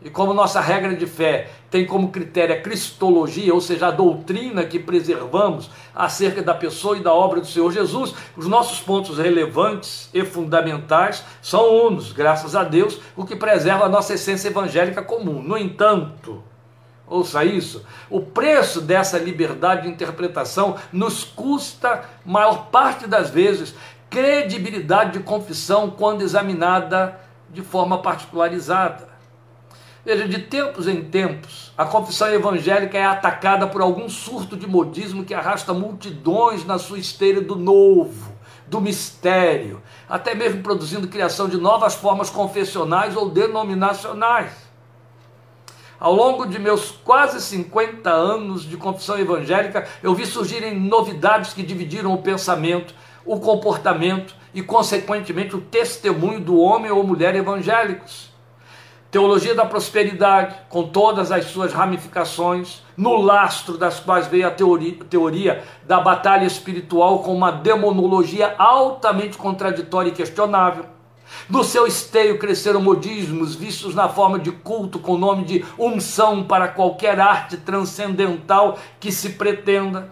E 0.04 0.10
como 0.10 0.34
nossa 0.34 0.60
regra 0.60 0.95
de 0.95 1.06
fé 1.06 1.50
tem 1.69 1.86
como 1.86 2.10
critério 2.10 2.56
a 2.56 2.60
cristologia, 2.60 3.54
ou 3.54 3.62
seja, 3.62 3.88
a 3.88 3.91
doutrina 3.91 4.65
que 4.65 4.80
preservamos 4.80 5.69
acerca 5.93 6.41
da 6.41 6.56
pessoa 6.56 6.97
e 6.97 7.04
da 7.04 7.13
obra 7.13 7.39
do 7.39 7.45
Senhor 7.45 7.71
Jesus, 7.71 8.13
os 8.36 8.47
nossos 8.47 8.80
pontos 8.80 9.19
relevantes 9.19 10.10
e 10.12 10.26
fundamentais 10.26 11.24
são 11.39 11.86
unos, 11.86 12.12
graças 12.12 12.56
a 12.56 12.63
Deus, 12.63 13.00
o 13.15 13.26
que 13.26 13.36
preserva 13.36 13.86
a 13.86 13.89
nossa 13.89 14.15
essência 14.15 14.47
evangélica 14.47 15.04
comum. 15.04 15.41
No 15.41 15.56
entanto, 15.56 16.43
ouça 17.12 17.43
isso, 17.43 17.86
o 18.10 18.21
preço 18.21 18.80
dessa 18.80 19.19
liberdade 19.19 19.84
de 19.84 19.89
interpretação 19.89 20.78
nos 20.93 21.24
custa, 21.26 22.06
maior 22.26 22.67
parte 22.67 23.06
das 23.06 23.30
vezes, 23.30 23.76
credibilidade 24.10 25.13
de 25.13 25.19
confissão 25.19 25.89
quando 25.89 26.21
examinada 26.21 27.19
de 27.50 27.62
forma 27.62 28.02
particularizada. 28.02 29.12
Veja, 30.04 30.28
de 30.28 30.39
tempos 30.39 30.88
em 30.88 31.04
tempos, 31.04 31.71
a 31.78 31.86
confissão 31.86 32.28
evangélica 32.30 32.97
é 32.97 33.06
atacada 33.06 33.67
por 33.67 33.82
algum 33.82 34.10
surto 34.10 34.58
de 34.58 34.65
modismo 34.65 35.24
que 35.24 35.34
arrasta 35.34 35.74
multidões 35.74 36.65
na 36.65 36.80
sua 36.80 36.97
esteira 36.97 37.39
do 37.39 37.56
novo, 37.56 38.34
do 38.67 38.82
mistério, 38.82 39.84
até 40.10 40.34
mesmo 40.34 40.63
produzindo 40.63 41.08
criação 41.08 41.47
de 41.47 41.58
novas 41.58 41.93
formas 41.93 42.30
confessionais 42.30 43.15
ou 43.15 43.30
denominacionais. 43.30 44.71
Ao 46.02 46.16
longo 46.16 46.48
de 46.48 46.58
meus 46.58 46.90
quase 46.90 47.40
50 47.40 48.10
anos 48.10 48.64
de 48.64 48.76
confissão 48.76 49.20
evangélica, 49.20 49.88
eu 50.02 50.16
vi 50.16 50.26
surgirem 50.26 50.80
novidades 50.80 51.54
que 51.54 51.62
dividiram 51.62 52.12
o 52.12 52.18
pensamento, 52.18 52.96
o 53.24 53.40
comportamento 53.40 54.34
e, 54.52 54.64
consequentemente, 54.64 55.56
o 55.56 55.62
testemunho 55.62 56.40
do 56.40 56.58
homem 56.58 56.90
ou 56.90 57.04
mulher 57.04 57.36
evangélicos. 57.36 58.32
Teologia 59.12 59.54
da 59.54 59.64
prosperidade, 59.64 60.56
com 60.70 60.88
todas 60.88 61.32
as 61.32 61.46
suas 61.46 61.72
ramificações, 61.72 62.82
no 62.98 63.18
lastro 63.18 63.78
das 63.78 64.00
quais 64.00 64.26
veio 64.26 64.48
a 64.48 64.52
teoria, 64.52 64.98
teoria 65.08 65.64
da 65.86 66.00
batalha 66.00 66.46
espiritual 66.46 67.20
com 67.20 67.32
uma 67.32 67.52
demonologia 67.52 68.56
altamente 68.58 69.38
contraditória 69.38 70.10
e 70.10 70.14
questionável. 70.14 71.01
Do 71.50 71.64
seu 71.64 71.86
esteio 71.88 72.38
cresceram 72.38 72.82
modismos, 72.82 73.56
vistos 73.56 73.96
na 73.96 74.08
forma 74.08 74.40
de 74.40 74.52
culto, 74.52 75.00
com 75.00 75.14
o 75.14 75.18
nome 75.18 75.44
de 75.44 75.66
unção 75.78 76.44
para 76.44 76.68
qualquer 76.68 77.20
arte 77.20 77.58
transcendental 77.58 78.78
que 79.00 79.12
se 79.12 79.32
pretenda. 79.32 80.12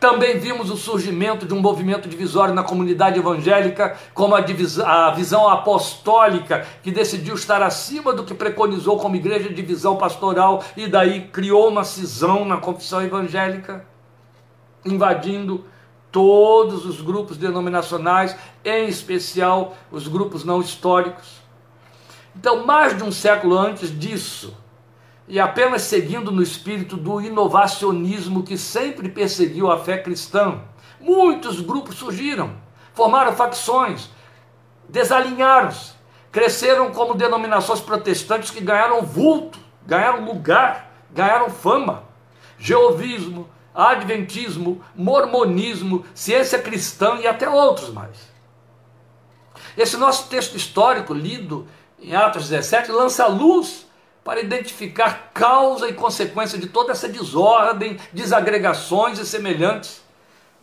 Também 0.00 0.38
vimos 0.38 0.70
o 0.70 0.76
surgimento 0.76 1.46
de 1.46 1.54
um 1.54 1.60
movimento 1.60 2.08
divisório 2.08 2.54
na 2.54 2.62
comunidade 2.62 3.18
evangélica, 3.18 3.96
como 4.12 4.34
a, 4.34 4.40
a, 4.40 5.10
visão 5.12 5.48
apostólica, 5.48 6.66
que 6.82 6.90
decidiu 6.90 7.34
estar 7.34 7.62
acima 7.62 8.12
do 8.12 8.24
que 8.24 8.34
preconizou 8.34 8.98
como 8.98 9.16
igreja 9.16 9.48
de 9.48 9.54
divisão 9.54 9.96
pastoral, 9.96 10.62
e 10.76 10.86
daí 10.86 11.28
criou 11.28 11.68
uma 11.68 11.84
cisão 11.84 12.44
na 12.44 12.58
confissão 12.58 13.02
evangélica, 13.02 13.86
invadindo 14.84 15.64
todos 16.16 16.86
os 16.86 17.02
grupos 17.02 17.36
denominacionais, 17.36 18.34
em 18.64 18.88
especial 18.88 19.76
os 19.92 20.08
grupos 20.08 20.46
não 20.46 20.62
históricos. 20.62 21.42
Então, 22.34 22.64
mais 22.64 22.96
de 22.96 23.04
um 23.04 23.12
século 23.12 23.58
antes 23.58 23.90
disso, 23.90 24.56
e 25.28 25.38
apenas 25.38 25.82
seguindo 25.82 26.32
no 26.32 26.42
espírito 26.42 26.96
do 26.96 27.20
inovacionismo 27.20 28.42
que 28.42 28.56
sempre 28.56 29.10
perseguiu 29.10 29.70
a 29.70 29.78
fé 29.78 29.98
cristã. 29.98 30.62
Muitos 30.98 31.60
grupos 31.60 31.96
surgiram, 31.96 32.52
formaram 32.94 33.34
facções, 33.34 34.08
desalinharam-se, 34.88 35.92
cresceram 36.32 36.92
como 36.92 37.14
denominações 37.14 37.80
protestantes 37.80 38.50
que 38.50 38.62
ganharam 38.62 39.02
vulto, 39.02 39.58
ganharam 39.86 40.24
lugar, 40.24 40.90
ganharam 41.10 41.50
fama. 41.50 42.04
Jeovismo, 42.58 43.50
Adventismo, 43.76 44.82
Mormonismo, 44.94 46.04
ciência 46.14 46.58
cristã 46.58 47.18
e 47.20 47.26
até 47.26 47.48
outros 47.48 47.90
mais. 47.90 48.16
Esse 49.76 49.98
nosso 49.98 50.28
texto 50.28 50.56
histórico, 50.56 51.12
lido 51.12 51.68
em 52.00 52.14
Atos 52.14 52.48
17, 52.48 52.90
lança 52.90 53.26
luz 53.26 53.86
para 54.24 54.40
identificar 54.40 55.30
causa 55.32 55.88
e 55.88 55.92
consequência 55.92 56.58
de 56.58 56.66
toda 56.66 56.92
essa 56.92 57.08
desordem, 57.08 57.98
desagregações 58.12 59.18
e 59.18 59.26
semelhantes. 59.26 60.02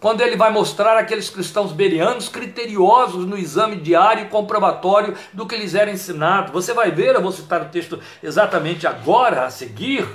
Quando 0.02 0.20
ele 0.20 0.36
vai 0.36 0.52
mostrar 0.52 0.98
aqueles 0.98 1.30
cristãos 1.30 1.72
berianos 1.72 2.28
criteriosos 2.28 3.26
no 3.26 3.38
exame 3.38 3.78
diário 3.78 4.26
e 4.26 4.30
comprobatório 4.30 5.16
do 5.32 5.48
que 5.48 5.56
lhes 5.56 5.76
era 5.76 5.90
ensinado. 5.90 6.52
Você 6.52 6.74
vai 6.74 6.92
ver, 6.92 7.16
eu 7.16 7.22
vou 7.22 7.32
citar 7.32 7.62
o 7.62 7.70
texto 7.70 7.98
exatamente 8.22 8.86
agora, 8.86 9.46
a 9.46 9.50
seguir, 9.50 10.06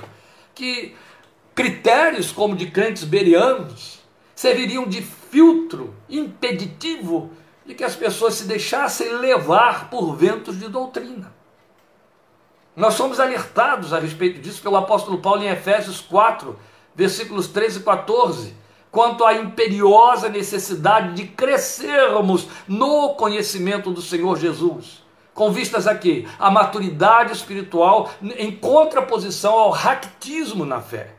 que 0.53 0.95
critérios 1.59 2.31
como 2.31 2.55
de 2.55 2.67
crentes 2.71 3.03
berianos 3.03 3.99
serviriam 4.33 4.87
de 4.87 5.01
filtro 5.01 5.93
impeditivo 6.07 7.31
de 7.65 7.75
que 7.75 7.83
as 7.83 7.97
pessoas 7.97 8.35
se 8.35 8.45
deixassem 8.45 9.17
levar 9.17 9.89
por 9.89 10.15
ventos 10.15 10.57
de 10.57 10.69
doutrina. 10.69 11.33
Nós 12.73 12.93
somos 12.93 13.19
alertados 13.19 13.91
a 13.91 13.99
respeito 13.99 14.39
disso 14.39 14.61
pelo 14.61 14.77
apóstolo 14.77 15.17
Paulo 15.17 15.43
em 15.43 15.49
Efésios 15.49 15.99
4, 15.99 16.57
versículos 16.95 17.47
13 17.47 17.79
e 17.79 17.83
14, 17.83 18.55
quanto 18.89 19.25
à 19.25 19.33
imperiosa 19.33 20.29
necessidade 20.29 21.13
de 21.13 21.27
crescermos 21.27 22.47
no 22.69 23.15
conhecimento 23.15 23.91
do 23.91 24.01
Senhor 24.01 24.39
Jesus. 24.39 25.03
Com 25.33 25.51
vistas 25.51 25.87
aqui, 25.87 26.25
a 26.39 26.49
maturidade 26.49 27.33
espiritual 27.33 28.09
em 28.21 28.49
contraposição 28.49 29.51
ao 29.51 29.71
ractismo 29.71 30.63
na 30.63 30.79
fé. 30.79 31.18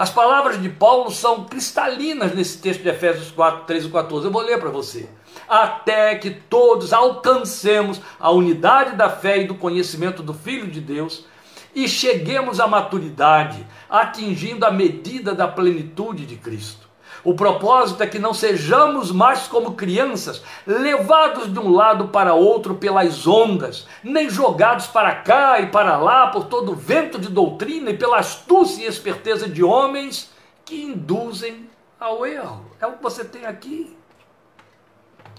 As 0.00 0.08
palavras 0.08 0.58
de 0.62 0.70
Paulo 0.70 1.10
são 1.10 1.44
cristalinas 1.44 2.34
nesse 2.34 2.56
texto 2.56 2.82
de 2.82 2.88
Efésios 2.88 3.30
4, 3.32 3.66
13 3.66 3.86
e 3.86 3.90
14. 3.90 4.24
Eu 4.24 4.32
vou 4.32 4.40
ler 4.40 4.58
para 4.58 4.70
você 4.70 5.06
até 5.46 6.14
que 6.14 6.30
todos 6.30 6.94
alcancemos 6.94 8.00
a 8.18 8.30
unidade 8.30 8.96
da 8.96 9.10
fé 9.10 9.42
e 9.42 9.46
do 9.46 9.56
conhecimento 9.56 10.22
do 10.22 10.32
Filho 10.32 10.68
de 10.68 10.80
Deus 10.80 11.26
e 11.74 11.86
cheguemos 11.86 12.60
à 12.60 12.66
maturidade, 12.66 13.66
atingindo 13.90 14.64
a 14.64 14.70
medida 14.70 15.34
da 15.34 15.46
plenitude 15.46 16.24
de 16.24 16.36
Cristo. 16.36 16.88
O 17.22 17.34
propósito 17.34 18.02
é 18.02 18.06
que 18.06 18.18
não 18.18 18.32
sejamos 18.32 19.12
mais 19.12 19.46
como 19.46 19.74
crianças, 19.74 20.42
levados 20.66 21.52
de 21.52 21.58
um 21.58 21.70
lado 21.70 22.08
para 22.08 22.32
outro 22.32 22.76
pelas 22.76 23.26
ondas, 23.26 23.86
nem 24.02 24.30
jogados 24.30 24.86
para 24.86 25.14
cá 25.16 25.60
e 25.60 25.66
para 25.66 25.98
lá 25.98 26.28
por 26.28 26.44
todo 26.44 26.74
vento 26.74 27.18
de 27.18 27.28
doutrina 27.28 27.90
e 27.90 27.96
pela 27.96 28.18
astúcia 28.18 28.84
e 28.84 28.88
esperteza 28.88 29.48
de 29.48 29.62
homens 29.62 30.30
que 30.64 30.82
induzem 30.82 31.68
ao 31.98 32.24
erro. 32.24 32.64
É 32.80 32.86
o 32.86 32.92
que 32.92 33.02
você 33.02 33.24
tem 33.24 33.44
aqui. 33.44 33.94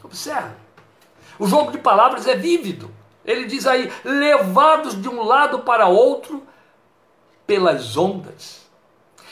Observe. 0.03 0.55
O 1.39 1.47
jogo 1.47 1.71
de 1.71 1.79
palavras 1.79 2.27
é 2.27 2.36
vívido. 2.36 2.91
Ele 3.25 3.45
diz 3.45 3.65
aí: 3.65 3.91
levados 4.03 4.99
de 5.01 5.10
um 5.10 5.23
lado 5.23 5.60
para 5.60 5.88
outro 5.88 6.43
pelas 7.47 7.97
ondas. 7.97 8.69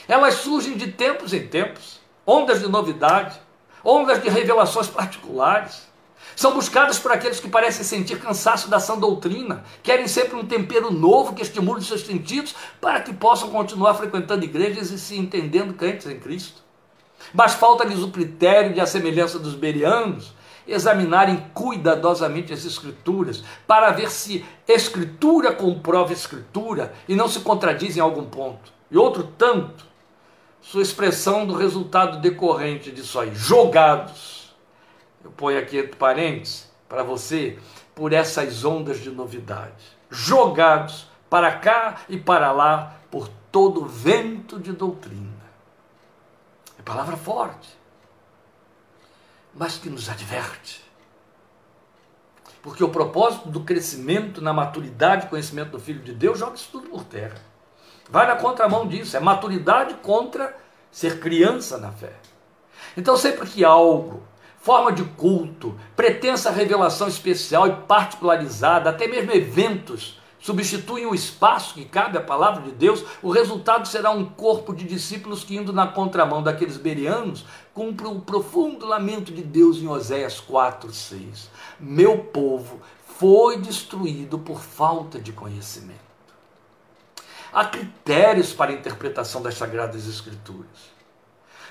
Elas 0.08 0.34
surgem 0.34 0.76
de 0.76 0.90
tempos 0.90 1.32
em 1.32 1.46
tempos 1.46 1.99
ondas 2.30 2.60
de 2.60 2.68
novidade, 2.68 3.36
ondas 3.84 4.22
de 4.22 4.28
revelações 4.28 4.86
particulares. 4.86 5.90
São 6.36 6.54
buscadas 6.54 6.96
por 6.96 7.10
aqueles 7.10 7.40
que 7.40 7.48
parecem 7.48 7.82
sentir 7.82 8.20
cansaço 8.20 8.70
da 8.70 8.78
sã 8.78 8.96
doutrina, 8.96 9.64
querem 9.82 10.06
sempre 10.06 10.36
um 10.36 10.46
tempero 10.46 10.92
novo 10.92 11.34
que 11.34 11.42
estimule 11.42 11.82
seus 11.82 12.06
sentidos 12.06 12.54
para 12.80 13.00
que 13.00 13.12
possam 13.12 13.50
continuar 13.50 13.94
frequentando 13.94 14.44
igrejas 14.44 14.92
e 14.92 14.98
se 14.98 15.18
entendendo 15.18 15.74
crentes 15.74 16.06
em 16.06 16.20
Cristo. 16.20 16.62
Mas 17.34 17.54
falta-lhes 17.54 17.98
o 17.98 18.12
critério 18.12 18.72
de 18.72 18.80
a 18.80 18.86
semelhança 18.86 19.38
dos 19.38 19.54
berianos, 19.54 20.32
examinarem 20.68 21.50
cuidadosamente 21.52 22.52
as 22.52 22.64
Escrituras, 22.64 23.42
para 23.66 23.90
ver 23.90 24.08
se 24.08 24.44
Escritura 24.68 25.52
comprova 25.52 26.12
Escritura 26.12 26.94
e 27.08 27.16
não 27.16 27.26
se 27.28 27.40
contradiz 27.40 27.96
em 27.96 28.00
algum 28.00 28.24
ponto. 28.24 28.72
E 28.88 28.96
outro 28.96 29.24
tanto, 29.36 29.89
sua 30.60 30.82
expressão 30.82 31.46
do 31.46 31.54
resultado 31.54 32.20
decorrente 32.20 32.90
disso 32.90 33.18
aí, 33.18 33.34
jogados. 33.34 34.54
Eu 35.24 35.30
ponho 35.30 35.58
aqui 35.58 35.78
entre 35.78 35.96
parênteses 35.96 36.70
para 36.88 37.02
você, 37.02 37.58
por 37.94 38.12
essas 38.12 38.64
ondas 38.64 39.00
de 39.00 39.10
novidade. 39.10 39.84
Jogados 40.10 41.06
para 41.28 41.52
cá 41.52 42.00
e 42.08 42.18
para 42.18 42.52
lá 42.52 42.96
por 43.10 43.28
todo 43.52 43.86
vento 43.86 44.58
de 44.58 44.72
doutrina. 44.72 45.28
É 46.78 46.82
palavra 46.82 47.16
forte 47.16 47.80
mas 49.54 49.76
que 49.76 49.90
nos 49.90 50.08
adverte. 50.08 50.84
Porque 52.62 52.84
o 52.84 52.90
propósito 52.90 53.48
do 53.48 53.64
crescimento 53.64 54.40
na 54.40 54.52
maturidade 54.52 55.26
e 55.26 55.28
conhecimento 55.28 55.72
do 55.72 55.80
Filho 55.80 56.02
de 56.02 56.12
Deus 56.12 56.38
joga 56.38 56.56
isso 56.56 56.68
tudo 56.70 56.88
por 56.88 57.04
terra. 57.04 57.40
Vai 58.10 58.26
na 58.26 58.36
contramão 58.36 58.88
disso, 58.88 59.16
é 59.16 59.20
maturidade 59.20 59.94
contra 60.02 60.56
ser 60.90 61.20
criança 61.20 61.78
na 61.78 61.92
fé. 61.92 62.12
Então, 62.96 63.16
sempre 63.16 63.48
que 63.48 63.64
algo, 63.64 64.22
forma 64.60 64.92
de 64.92 65.04
culto, 65.04 65.78
pretensa 65.94 66.50
revelação 66.50 67.06
especial 67.06 67.68
e 67.68 67.72
particularizada, 67.86 68.90
até 68.90 69.06
mesmo 69.06 69.30
eventos, 69.32 70.20
substituem 70.40 71.06
o 71.06 71.14
espaço 71.14 71.74
que 71.74 71.84
cabe 71.84 72.18
à 72.18 72.20
palavra 72.20 72.62
de 72.62 72.72
Deus, 72.72 73.04
o 73.22 73.30
resultado 73.30 73.86
será 73.86 74.10
um 74.10 74.24
corpo 74.24 74.74
de 74.74 74.84
discípulos 74.84 75.44
que, 75.44 75.56
indo 75.56 75.72
na 75.72 75.86
contramão 75.86 76.42
daqueles 76.42 76.76
berianos, 76.76 77.44
cumpre 77.72 78.06
o 78.06 78.20
profundo 78.20 78.86
lamento 78.86 79.32
de 79.32 79.42
Deus 79.42 79.78
em 79.78 79.86
Oséias 79.86 80.40
4, 80.40 80.92
6. 80.92 81.48
Meu 81.78 82.18
povo 82.18 82.80
foi 83.18 83.58
destruído 83.58 84.38
por 84.38 84.60
falta 84.60 85.20
de 85.20 85.32
conhecimento. 85.32 86.09
Há 87.52 87.64
critérios 87.64 88.52
para 88.52 88.70
a 88.70 88.74
interpretação 88.74 89.42
das 89.42 89.54
Sagradas 89.54 90.06
Escrituras. 90.06 91.00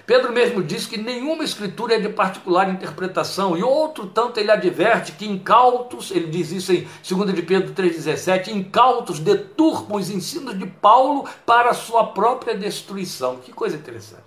Pedro 0.10 0.34
mesmo 0.34 0.64
diz 0.64 0.88
que 0.88 0.98
nenhuma 0.98 1.44
escritura 1.44 1.94
é 1.94 2.00
de 2.00 2.10
particular 2.10 2.68
interpretação, 2.68 3.56
e 3.56 3.62
outro 3.62 4.08
tanto 4.08 4.40
ele 4.40 4.50
adverte 4.50 5.12
que 5.12 5.28
incautos, 5.28 6.10
ele 6.10 6.28
diz 6.28 6.52
isso 6.52 6.74
em 6.74 6.88
2 7.08 7.36
de 7.36 7.44
Pedro 7.44 7.76
3,17, 7.76 8.48
incautos 8.48 9.20
deturpam 9.20 9.98
os 9.98 10.10
ensinos 10.10 10.58
de 10.58 10.66
Paulo 10.66 11.30
para 11.46 11.70
a 11.70 11.76
sua 11.76 12.08
própria 12.08 12.58
destruição. 12.58 13.38
Que 13.38 13.54
coisa 13.54 13.76
interessante. 13.76 14.24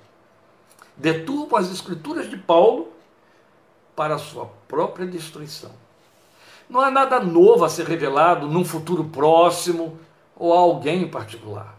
Deturpam 0.96 1.58
as 1.58 1.68
escrituras 1.68 2.30
de 2.30 2.36
Paulo 2.36 2.92
para 3.96 4.14
a 4.14 4.18
sua 4.18 4.46
própria 4.68 5.04
destruição. 5.04 5.72
Não 6.70 6.80
há 6.80 6.92
nada 6.92 7.18
novo 7.18 7.64
a 7.64 7.68
ser 7.68 7.86
revelado 7.86 8.46
num 8.46 8.64
futuro 8.64 9.02
próximo 9.02 9.98
ou 10.42 10.52
a 10.52 10.58
alguém 10.58 11.02
em 11.02 11.08
particular. 11.08 11.78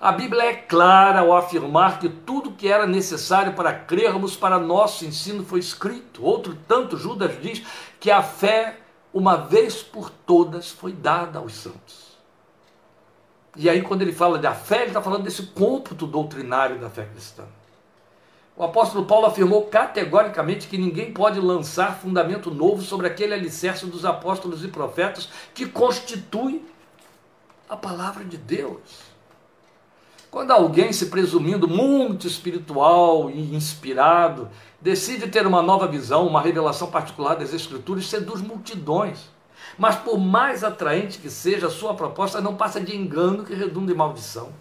A 0.00 0.10
Bíblia 0.12 0.44
é 0.44 0.54
clara 0.54 1.20
ao 1.20 1.36
afirmar 1.36 1.98
que 1.98 2.08
tudo 2.08 2.52
que 2.52 2.66
era 2.66 2.86
necessário 2.86 3.52
para 3.52 3.70
crermos 3.74 4.34
para 4.34 4.58
nosso 4.58 5.04
ensino 5.04 5.44
foi 5.44 5.60
escrito. 5.60 6.24
Outro 6.24 6.56
tanto, 6.66 6.96
Judas 6.96 7.38
diz 7.42 7.62
que 8.00 8.10
a 8.10 8.22
fé, 8.22 8.78
uma 9.12 9.36
vez 9.36 9.82
por 9.82 10.08
todas, 10.08 10.70
foi 10.70 10.92
dada 10.92 11.38
aos 11.38 11.52
santos. 11.52 12.16
E 13.54 13.68
aí, 13.68 13.82
quando 13.82 14.00
ele 14.00 14.12
fala 14.12 14.38
da 14.38 14.54
fé, 14.54 14.76
ele 14.76 14.86
está 14.86 15.02
falando 15.02 15.24
desse 15.24 15.42
cômputo 15.48 16.06
doutrinário 16.06 16.78
da 16.78 16.88
fé 16.88 17.04
cristã. 17.04 17.44
o 18.56 18.64
apóstolo 18.64 19.04
Paulo 19.04 19.26
afirmou 19.26 19.66
categoricamente 19.66 20.66
que 20.66 20.78
ninguém 20.78 21.12
pode 21.12 21.38
lançar 21.40 21.98
fundamento 21.98 22.50
novo 22.50 22.80
sobre 22.80 23.06
aquele 23.06 23.34
alicerce 23.34 23.84
dos 23.84 24.06
apóstolos 24.06 24.64
e 24.64 24.68
profetas 24.68 25.28
que 25.52 25.66
constitui 25.66 26.64
a 27.68 27.76
palavra 27.76 28.24
de 28.24 28.36
Deus. 28.36 29.08
Quando 30.30 30.50
alguém 30.50 30.92
se 30.92 31.06
presumindo 31.06 31.66
muito 31.66 32.26
espiritual 32.26 33.30
e 33.30 33.54
inspirado, 33.54 34.48
decide 34.80 35.26
ter 35.28 35.46
uma 35.46 35.62
nova 35.62 35.86
visão, 35.86 36.26
uma 36.26 36.40
revelação 36.40 36.90
particular 36.90 37.34
das 37.34 37.54
Escrituras, 37.54 38.06
seduz 38.06 38.40
multidões. 38.40 39.30
Mas 39.78 39.96
por 39.96 40.18
mais 40.18 40.62
atraente 40.62 41.18
que 41.18 41.30
seja 41.30 41.68
a 41.68 41.70
sua 41.70 41.94
proposta, 41.94 42.40
não 42.40 42.56
passa 42.56 42.80
de 42.80 42.94
engano 42.94 43.44
que 43.44 43.54
redunda 43.54 43.92
em 43.92 43.96
maldição. 43.96 44.52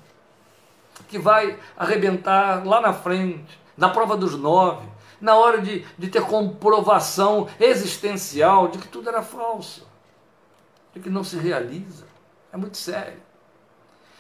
Que 1.09 1.19
vai 1.19 1.59
arrebentar 1.75 2.65
lá 2.65 2.79
na 2.79 2.93
frente, 2.93 3.59
na 3.75 3.89
prova 3.89 4.15
dos 4.15 4.35
nove, 4.35 4.87
na 5.19 5.35
hora 5.35 5.61
de, 5.61 5.85
de 5.97 6.07
ter 6.07 6.21
comprovação 6.21 7.47
existencial 7.59 8.69
de 8.69 8.77
que 8.77 8.87
tudo 8.87 9.09
era 9.09 9.21
falso, 9.21 9.85
de 10.93 10.99
que 10.99 11.09
não 11.09 11.23
se 11.23 11.37
realiza. 11.37 12.06
É 12.51 12.57
muito 12.57 12.77
sério. 12.77 13.27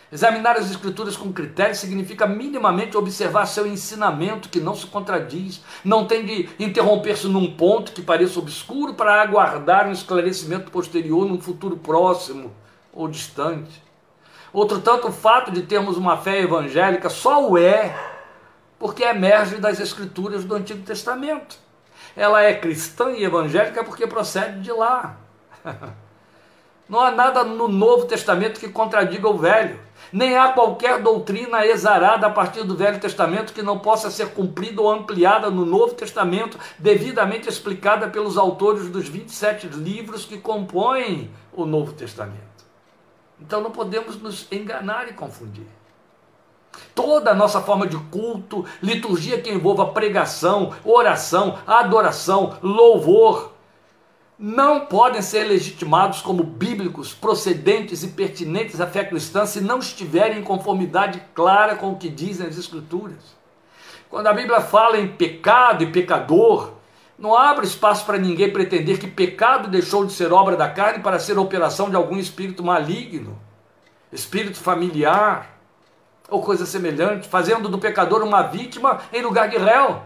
Examinar 0.09 0.55
as 0.55 0.71
Escrituras 0.71 1.17
com 1.17 1.33
critério 1.33 1.75
significa 1.75 2.25
minimamente 2.25 2.95
observar 2.95 3.45
seu 3.45 3.67
ensinamento, 3.67 4.47
que 4.47 4.59
não 4.59 4.73
se 4.73 4.87
contradiz, 4.87 5.61
não 5.83 6.05
tem 6.05 6.25
de 6.25 6.49
interromper-se 6.57 7.27
num 7.27 7.57
ponto 7.57 7.91
que 7.91 8.01
pareça 8.01 8.39
obscuro 8.39 8.93
para 8.93 9.21
aguardar 9.21 9.85
um 9.85 9.91
esclarecimento 9.91 10.71
posterior 10.71 11.27
num 11.27 11.41
futuro 11.41 11.75
próximo 11.75 12.53
ou 12.93 13.09
distante. 13.09 13.83
Outro 14.53 14.79
tanto, 14.79 15.09
o 15.09 15.11
fato 15.11 15.51
de 15.51 15.63
termos 15.63 15.97
uma 15.97 16.15
fé 16.15 16.39
evangélica 16.39 17.09
só 17.09 17.45
o 17.45 17.57
é 17.57 17.93
porque 18.79 19.03
emerge 19.03 19.57
das 19.57 19.79
Escrituras 19.81 20.45
do 20.45 20.55
Antigo 20.55 20.83
Testamento. 20.83 21.57
Ela 22.15 22.43
é 22.43 22.53
cristã 22.53 23.11
e 23.11 23.25
evangélica 23.25 23.83
porque 23.83 24.07
procede 24.07 24.61
de 24.61 24.71
lá. 24.71 25.17
Não 26.87 27.01
há 27.01 27.11
nada 27.11 27.43
no 27.43 27.67
Novo 27.67 28.05
Testamento 28.05 28.59
que 28.59 28.69
contradiga 28.69 29.27
o 29.27 29.37
Velho. 29.37 29.79
Nem 30.11 30.37
há 30.37 30.53
qualquer 30.53 31.01
doutrina 31.01 31.65
exarada 31.65 32.27
a 32.27 32.29
partir 32.29 32.63
do 32.63 32.77
Velho 32.77 32.99
Testamento 32.99 33.51
que 33.51 33.61
não 33.61 33.79
possa 33.79 34.09
ser 34.09 34.29
cumprida 34.29 34.81
ou 34.81 34.89
ampliada 34.89 35.49
no 35.49 35.65
Novo 35.65 35.93
Testamento, 35.95 36.57
devidamente 36.79 37.49
explicada 37.49 38.07
pelos 38.07 38.37
autores 38.37 38.89
dos 38.89 39.09
27 39.09 39.67
livros 39.67 40.23
que 40.23 40.37
compõem 40.37 41.29
o 41.51 41.65
Novo 41.65 41.91
Testamento. 41.91 42.65
Então 43.39 43.61
não 43.61 43.71
podemos 43.71 44.21
nos 44.21 44.47
enganar 44.49 45.09
e 45.09 45.13
confundir. 45.13 45.67
Toda 46.95 47.31
a 47.31 47.35
nossa 47.35 47.61
forma 47.61 47.85
de 47.85 47.97
culto, 47.97 48.65
liturgia 48.81 49.41
que 49.41 49.51
envolva 49.51 49.87
pregação, 49.87 50.73
oração, 50.85 51.57
adoração, 51.65 52.57
louvor, 52.61 53.56
não 54.39 54.85
podem 54.85 55.21
ser 55.21 55.45
legitimados 55.45 56.21
como 56.21 56.43
bíblicos, 56.43 57.11
procedentes 57.11 58.03
e 58.03 58.09
pertinentes 58.09 58.79
à 58.79 58.85
fé 58.85 59.03
cristã 59.03 59.45
se 59.45 59.59
não 59.61 59.79
estiverem 59.79 60.39
em 60.39 60.43
conformidade 60.43 61.21
clara 61.33 61.75
com 61.75 61.91
o 61.91 61.97
que 61.97 62.07
dizem 62.07 62.45
as 62.45 62.57
Escrituras. 62.57 63.35
Quando 64.09 64.27
a 64.27 64.33
Bíblia 64.33 64.61
fala 64.61 64.99
em 64.99 65.07
pecado 65.07 65.83
e 65.83 65.91
pecador, 65.91 66.73
não 67.17 67.35
abre 67.35 67.65
espaço 67.65 68.05
para 68.05 68.19
ninguém 68.19 68.53
pretender 68.53 68.99
que 68.99 69.07
pecado 69.07 69.67
deixou 69.67 70.05
de 70.05 70.13
ser 70.13 70.31
obra 70.31 70.55
da 70.55 70.69
carne 70.69 71.01
para 71.01 71.17
ser 71.17 71.37
operação 71.39 71.89
de 71.89 71.95
algum 71.95 72.17
espírito 72.17 72.63
maligno, 72.63 73.37
espírito 74.13 74.59
familiar 74.59 75.57
ou 76.29 76.43
coisa 76.43 76.65
semelhante, 76.65 77.27
fazendo 77.27 77.69
do 77.69 77.79
pecador 77.79 78.21
uma 78.21 78.43
vítima 78.43 78.99
em 79.11 79.23
lugar 79.23 79.49
de 79.49 79.57
réu. 79.57 80.03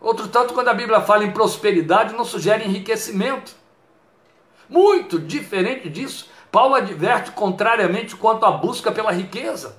Outro 0.00 0.28
tanto, 0.28 0.54
quando 0.54 0.68
a 0.68 0.74
Bíblia 0.74 1.00
fala 1.00 1.24
em 1.24 1.30
prosperidade, 1.30 2.14
não 2.14 2.24
sugere 2.24 2.64
enriquecimento. 2.64 3.52
Muito 4.68 5.18
diferente 5.18 5.90
disso, 5.90 6.28
Paulo 6.50 6.74
adverte 6.74 7.32
contrariamente 7.32 8.16
quanto 8.16 8.46
à 8.46 8.50
busca 8.50 8.90
pela 8.90 9.12
riqueza. 9.12 9.76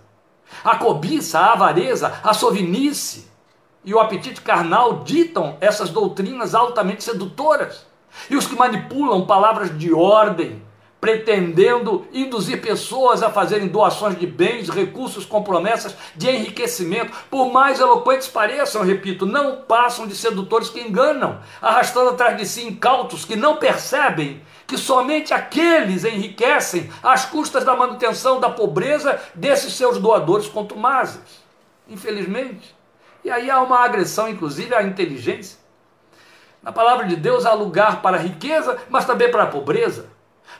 A 0.63 0.75
cobiça, 0.75 1.39
a 1.39 1.53
avareza, 1.53 2.19
a 2.23 2.33
sovinice 2.33 3.31
e 3.83 3.93
o 3.93 3.99
apetite 3.99 4.41
carnal 4.41 5.03
ditam 5.03 5.57
essas 5.59 5.89
doutrinas 5.89 6.53
altamente 6.53 7.03
sedutoras. 7.03 7.87
E 8.29 8.35
os 8.35 8.45
que 8.45 8.55
manipulam 8.55 9.25
palavras 9.25 9.75
de 9.77 9.93
ordem, 9.93 10.61
pretendendo 11.01 12.07
induzir 12.13 12.61
pessoas 12.61 13.23
a 13.23 13.31
fazerem 13.31 13.67
doações 13.67 14.17
de 14.17 14.27
bens, 14.27 14.69
recursos 14.69 15.25
com 15.25 15.41
promessas 15.41 15.95
de 16.15 16.29
enriquecimento, 16.29 17.11
por 17.27 17.51
mais 17.51 17.79
eloquentes 17.79 18.27
pareçam, 18.27 18.83
repito, 18.83 19.25
não 19.25 19.63
passam 19.63 20.05
de 20.05 20.15
sedutores 20.15 20.69
que 20.69 20.79
enganam, 20.79 21.41
arrastando 21.59 22.11
atrás 22.11 22.37
de 22.37 22.45
si 22.45 22.67
incautos 22.67 23.25
que 23.25 23.35
não 23.35 23.57
percebem 23.57 24.43
que 24.67 24.77
somente 24.77 25.33
aqueles 25.33 26.05
enriquecem 26.05 26.89
às 27.01 27.25
custas 27.25 27.65
da 27.65 27.75
manutenção 27.75 28.39
da 28.39 28.49
pobreza 28.51 29.19
desses 29.33 29.73
seus 29.73 29.97
doadores 29.97 30.47
contumazes. 30.47 31.41
Infelizmente. 31.89 32.75
E 33.25 33.29
aí 33.31 33.49
há 33.49 33.59
uma 33.59 33.79
agressão, 33.79 34.29
inclusive, 34.29 34.73
à 34.73 34.83
inteligência. 34.83 35.59
Na 36.61 36.71
palavra 36.71 37.07
de 37.07 37.15
Deus 37.15 37.45
há 37.45 37.53
lugar 37.53 38.03
para 38.03 38.17
a 38.17 38.19
riqueza, 38.19 38.77
mas 38.87 39.03
também 39.03 39.31
para 39.31 39.43
a 39.43 39.47
pobreza 39.47 40.10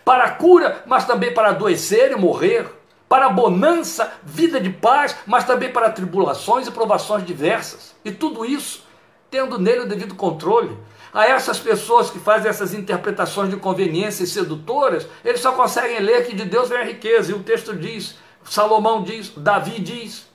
para 0.04 0.26
a 0.26 0.32
cura, 0.32 0.84
mas 0.86 1.06
também 1.06 1.34
para 1.34 1.50
adoecer 1.50 2.12
e 2.12 2.16
morrer, 2.16 2.68
para 3.08 3.26
a 3.26 3.30
bonança, 3.30 4.14
vida 4.24 4.60
de 4.60 4.70
paz, 4.70 5.16
mas 5.26 5.44
também 5.44 5.72
para 5.72 5.90
tribulações 5.90 6.68
e 6.68 6.72
provações 6.72 7.26
diversas. 7.26 7.96
E 8.06 8.12
tudo 8.12 8.46
isso 8.46 8.84
tendo 9.32 9.58
nele 9.58 9.82
o 9.82 9.88
devido 9.88 10.14
controle. 10.14 10.78
A 11.14 11.26
essas 11.26 11.58
pessoas 11.58 12.10
que 12.10 12.20
fazem 12.20 12.50
essas 12.50 12.74
interpretações 12.74 13.50
de 13.50 13.58
conveniência 13.58 14.26
sedutoras, 14.26 15.08
eles 15.24 15.42
só 15.42 15.54
conseguem 15.54 16.00
ler 16.00 16.26
que 16.26 16.36
de 16.36 16.46
Deus 16.46 16.70
vem 16.70 16.78
a 16.78 16.84
riqueza. 16.84 17.32
E 17.32 17.36
o 17.36 17.44
texto 17.44 17.76
diz, 17.76 18.18
Salomão 18.44 19.04
diz, 19.04 19.30
Davi 19.36 19.80
diz, 19.80 20.30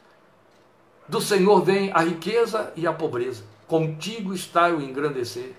do 1.08 1.20
Senhor 1.20 1.62
vem 1.62 1.90
a 1.92 2.00
riqueza 2.00 2.72
e 2.74 2.86
a 2.86 2.92
pobreza. 2.92 3.44
Contigo 3.66 4.34
está 4.34 4.68
o 4.68 4.80
engrandecer. 4.80 5.54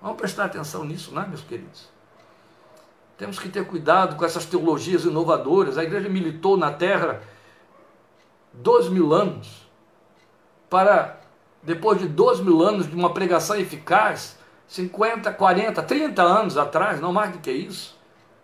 Vamos 0.00 0.16
prestar 0.16 0.44
atenção 0.46 0.84
nisso, 0.84 1.12
não 1.14 1.22
é, 1.22 1.26
meus 1.26 1.42
queridos? 1.42 1.88
Temos 3.20 3.38
que 3.38 3.50
ter 3.50 3.66
cuidado 3.66 4.16
com 4.16 4.24
essas 4.24 4.46
teologias 4.46 5.04
inovadoras. 5.04 5.76
A 5.76 5.84
igreja 5.84 6.08
militou 6.08 6.56
na 6.56 6.72
terra 6.72 7.20
dois 8.50 8.88
mil 8.88 9.12
anos 9.12 9.68
para, 10.70 11.20
depois 11.62 11.98
de 11.98 12.08
dois 12.08 12.40
mil 12.40 12.62
anos 12.62 12.88
de 12.88 12.96
uma 12.96 13.12
pregação 13.12 13.56
eficaz, 13.56 14.38
50, 14.66 15.34
40, 15.34 15.82
30 15.82 16.22
anos 16.22 16.56
atrás, 16.56 16.98
não 16.98 17.12
mais 17.12 17.30
do 17.32 17.40
que 17.40 17.52
isso, 17.52 17.94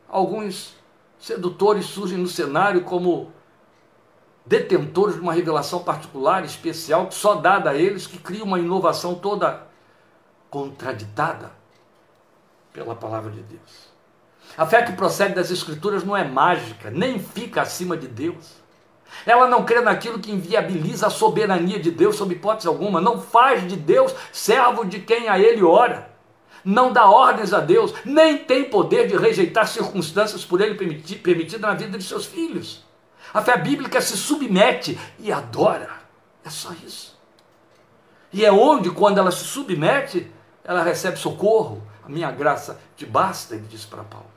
alguns 0.07 0.77
sedutores 1.19 1.87
surgem 1.87 2.19
no 2.19 2.29
cenário 2.29 2.83
como 2.83 3.33
detentores 4.45 5.15
de 5.15 5.23
uma 5.23 5.33
revelação 5.33 5.83
particular, 5.83 6.45
especial, 6.45 7.11
só 7.11 7.37
dada 7.37 7.71
a 7.71 7.75
eles, 7.75 8.07
que 8.07 8.19
cria 8.19 8.45
uma 8.45 8.59
inovação 8.59 9.15
toda 9.15 9.67
contraditada 10.51 11.51
pela 12.75 12.95
palavra 12.95 13.31
de 13.31 13.41
Deus. 13.41 13.96
A 14.57 14.67
fé 14.67 14.83
que 14.83 14.93
procede 14.93 15.35
das 15.35 15.51
Escrituras 15.51 16.05
não 16.05 16.17
é 16.17 16.25
mágica, 16.25 16.91
nem 16.91 17.19
fica 17.19 17.63
acima 17.63 17.97
de 17.97 18.09
Deus. 18.09 18.67
Ela 19.25 19.49
não 19.49 19.65
crê 19.65 19.81
naquilo 19.81 20.19
que 20.19 20.33
inviabiliza 20.33 21.07
a 21.07 21.11
soberania 21.11 21.79
de 21.79 21.91
Deus, 21.91 22.17
sob 22.17 22.35
hipótese 22.35 22.69
alguma. 22.69 23.01
Não 23.01 23.21
faz 23.21 23.67
de 23.67 23.77
Deus 23.77 24.15
servo 24.33 24.85
de 24.85 25.01
quem 25.01 25.29
a 25.29 25.39
ele 25.39 25.63
ora. 25.63 26.11
Não 26.65 26.93
dá 26.93 27.09
ordens 27.09 27.53
a 27.53 27.61
Deus, 27.61 27.95
nem 28.05 28.39
tem 28.39 28.65
poder 28.65 29.07
de 29.07 29.17
rejeitar 29.17 29.69
circunstâncias 29.69 30.45
por 30.45 30.61
ele 30.61 30.75
permitidas 30.75 31.61
na 31.61 31.75
vida 31.75 31.97
de 31.97 32.05
seus 32.05 32.27
filhos. 32.27 32.85
A 33.33 33.41
fé 33.41 33.57
bíblica 33.57 34.01
se 34.01 34.17
submete 34.17 34.99
e 35.19 35.31
adora. 35.31 35.91
É 36.45 36.51
só 36.51 36.73
isso. 36.85 37.17
E 38.33 38.45
é 38.45 38.53
onde, 38.53 38.91
quando 38.91 39.19
ela 39.19 39.31
se 39.31 39.45
submete, 39.45 40.31
ela 40.65 40.83
recebe 40.83 41.17
socorro. 41.17 41.83
A 42.05 42.09
minha 42.09 42.31
graça 42.31 42.81
te 42.97 43.07
basta, 43.07 43.55
ele 43.55 43.67
diz 43.69 43.85
para 43.85 44.03
Paulo. 44.03 44.36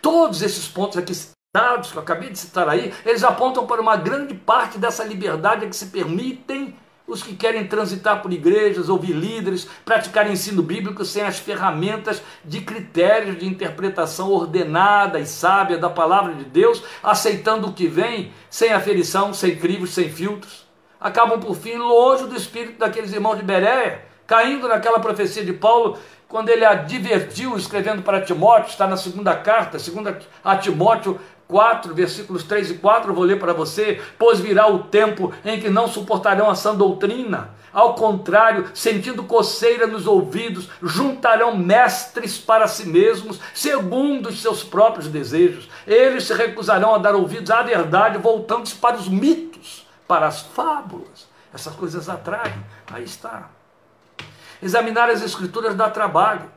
Todos 0.00 0.42
esses 0.42 0.66
pontos 0.66 0.96
aqui 0.96 1.14
citados, 1.14 1.90
que 1.90 1.98
eu 1.98 2.02
acabei 2.02 2.30
de 2.30 2.38
citar 2.38 2.68
aí, 2.68 2.92
eles 3.04 3.24
apontam 3.24 3.66
para 3.66 3.80
uma 3.80 3.96
grande 3.96 4.34
parte 4.34 4.78
dessa 4.78 5.04
liberdade 5.04 5.66
que 5.66 5.76
se 5.76 5.86
permitem 5.86 6.74
os 7.10 7.22
que 7.22 7.34
querem 7.34 7.66
transitar 7.66 8.22
por 8.22 8.32
igrejas, 8.32 8.88
ouvir 8.88 9.12
líderes, 9.12 9.68
praticar 9.84 10.30
ensino 10.30 10.62
bíblico 10.62 11.04
sem 11.04 11.22
as 11.22 11.38
ferramentas 11.38 12.22
de 12.44 12.60
critérios 12.60 13.38
de 13.38 13.46
interpretação 13.46 14.30
ordenada 14.30 15.18
e 15.18 15.26
sábia 15.26 15.76
da 15.76 15.90
palavra 15.90 16.34
de 16.34 16.44
Deus, 16.44 16.82
aceitando 17.02 17.66
o 17.66 17.72
que 17.72 17.88
vem 17.88 18.32
sem 18.48 18.72
aferição, 18.72 19.34
sem 19.34 19.56
crivos, 19.56 19.90
sem 19.90 20.08
filtros. 20.08 20.68
Acabam, 21.00 21.40
por 21.40 21.56
fim, 21.56 21.76
longe 21.76 22.26
do 22.26 22.36
espírito 22.36 22.78
daqueles 22.78 23.12
irmãos 23.12 23.36
de 23.36 23.42
Beréia, 23.42 24.04
caindo 24.26 24.68
naquela 24.68 25.00
profecia 25.00 25.44
de 25.44 25.52
Paulo 25.52 25.98
quando 26.30 26.48
ele 26.48 26.64
advertiu, 26.64 27.56
escrevendo 27.56 28.02
para 28.02 28.20
Timóteo, 28.20 28.70
está 28.70 28.86
na 28.86 28.96
segunda 28.96 29.34
carta, 29.34 29.80
segunda 29.80 30.16
a 30.44 30.56
Timóteo 30.56 31.20
4, 31.48 31.92
versículos 31.92 32.44
3 32.44 32.70
e 32.70 32.74
4, 32.74 33.10
eu 33.10 33.14
vou 33.14 33.24
ler 33.24 33.40
para 33.40 33.52
você: 33.52 34.00
Pois 34.16 34.38
virá 34.38 34.68
o 34.68 34.84
tempo 34.84 35.34
em 35.44 35.60
que 35.60 35.68
não 35.68 35.88
suportarão 35.88 36.48
a 36.48 36.54
sã 36.54 36.72
doutrina. 36.72 37.50
Ao 37.72 37.94
contrário, 37.94 38.70
sentindo 38.74 39.24
coceira 39.24 39.88
nos 39.88 40.06
ouvidos, 40.06 40.68
juntarão 40.80 41.56
mestres 41.56 42.38
para 42.38 42.68
si 42.68 42.86
mesmos, 42.86 43.40
segundo 43.52 44.28
os 44.28 44.40
seus 44.40 44.62
próprios 44.62 45.08
desejos. 45.08 45.68
Eles 45.84 46.24
se 46.24 46.34
recusarão 46.34 46.94
a 46.94 46.98
dar 46.98 47.16
ouvidos 47.16 47.50
à 47.50 47.62
verdade, 47.62 48.18
voltando-se 48.18 48.76
para 48.76 48.96
os 48.96 49.08
mitos, 49.08 49.84
para 50.06 50.28
as 50.28 50.42
fábulas. 50.42 51.28
Essas 51.52 51.74
coisas 51.74 52.08
atraem. 52.08 52.54
Aí 52.92 53.02
está. 53.02 53.50
Examinar 54.62 55.08
as 55.08 55.22
escrituras 55.22 55.74
dá 55.74 55.88
trabalho. 55.88 56.50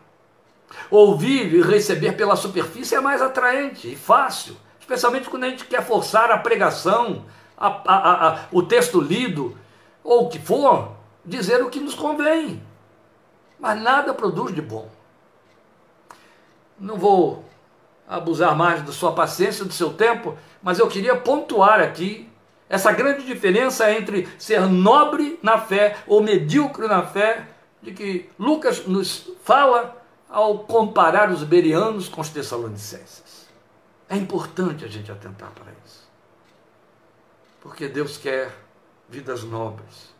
Ouvir 0.89 1.54
e 1.54 1.62
receber 1.62 2.13
pela 2.13 2.36
superfície 2.36 2.96
é 2.96 3.02
mais 3.02 3.22
atraente 3.22 3.92
e 3.92 3.96
fácil, 3.96 4.58
especialmente 4.80 5.30
quando 5.30 5.44
a 5.44 5.50
gente 5.50 5.66
quer 5.66 5.86
forçar 5.86 6.32
a 6.32 6.38
pregação, 6.38 7.26
a, 7.58 7.68
a, 7.68 8.28
a, 8.30 8.39
o 8.52 8.63
texto 8.63 9.00
lido, 9.00 9.58
ou 10.04 10.26
o 10.26 10.30
que 10.30 10.39
for, 10.39 10.92
dizer 11.24 11.62
o 11.62 11.70
que 11.70 11.80
nos 11.80 11.96
convém. 11.96 12.62
Mas 13.60 13.82
nada 13.82 14.13
produz 14.13 14.54
de 14.54 14.62
bom. 14.62 14.89
Não 16.80 16.98
vou 16.98 17.46
abusar 18.08 18.56
mais 18.56 18.82
da 18.82 18.92
sua 18.92 19.13
paciência, 19.13 19.63
do 19.63 19.74
seu 19.74 19.94
tempo, 19.94 20.38
mas 20.62 20.80
eu 20.80 20.88
queria 20.88 21.16
pontuar 21.16 21.80
aqui 21.80 22.30
essa 22.68 22.92
grande 22.92 23.26
diferença 23.26 23.92
entre 23.92 24.28
ser 24.38 24.62
nobre 24.62 25.39
na 25.42 25.58
fé 25.58 25.98
ou 26.08 26.22
medíocre 26.22 26.88
na 26.88 27.04
fé, 27.04 27.48
de 27.84 27.91
que 27.91 28.30
Lucas 28.39 28.88
nos 28.88 29.30
fala 29.43 30.02
ao 30.30 30.60
comparar 30.60 31.30
os 31.30 31.43
berianos 31.43 32.08
com 32.08 32.22
os 32.22 32.30
tessalonicenses. 32.30 33.48
É 34.10 34.15
importante 34.15 34.86
a 34.86 34.88
gente 34.88 35.12
atentar 35.12 35.52
para 35.52 35.72
isso. 35.86 36.08
Porque 37.62 37.88
Deus 37.88 38.17
quer 38.17 38.58
vidas 39.10 39.43
nobres. 39.43 40.13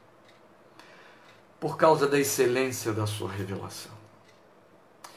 Por 1.60 1.78
causa 1.78 2.08
da 2.08 2.20
excelência 2.20 2.92
da 2.92 3.08
sua 3.08 3.32
revelação. 3.32 3.94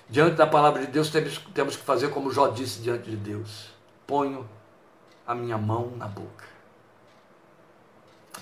Diante 0.09 0.37
da 0.37 0.47
palavra 0.47 0.87
de 0.87 0.93
Deus, 0.93 1.11
temos, 1.11 1.39
temos 1.53 1.77
que 1.77 1.83
fazer 1.83 2.11
como 2.11 2.31
Jó 2.31 2.49
disse 2.49 2.81
diante 2.81 3.11
de 3.11 3.17
Deus: 3.17 3.71
ponho 4.07 4.49
a 5.27 5.35
minha 5.35 5.59
mão 5.59 5.93
na 5.97 6.07
boca. 6.07 6.56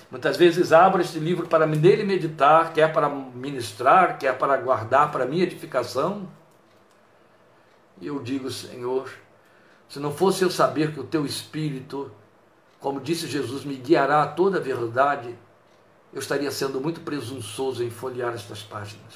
Muitas 0.09 0.37
vezes 0.37 0.71
abro 0.71 1.01
este 1.01 1.19
livro 1.19 1.47
para 1.47 1.65
nele 1.65 2.03
meditar, 2.03 2.73
quer 2.73 2.93
para 2.93 3.09
ministrar, 3.09 4.17
quer 4.17 4.37
para 4.37 4.55
guardar 4.57 5.11
para 5.11 5.25
minha 5.25 5.43
edificação. 5.43 6.27
E 7.99 8.07
eu 8.07 8.21
digo, 8.21 8.51
Senhor, 8.51 9.09
se 9.89 9.99
não 9.99 10.13
fosse 10.13 10.43
eu 10.43 10.51
saber 10.51 10.93
que 10.93 10.99
o 10.99 11.03
teu 11.03 11.25
Espírito, 11.25 12.11
como 12.79 12.99
disse 12.99 13.27
Jesus, 13.27 13.63
me 13.63 13.75
guiará 13.75 14.23
a 14.23 14.27
toda 14.27 14.57
a 14.57 14.61
verdade, 14.61 15.35
eu 16.13 16.19
estaria 16.19 16.51
sendo 16.51 16.79
muito 16.79 17.01
presunçoso 17.01 17.83
em 17.83 17.89
folhear 17.89 18.33
estas 18.33 18.61
páginas, 18.61 19.13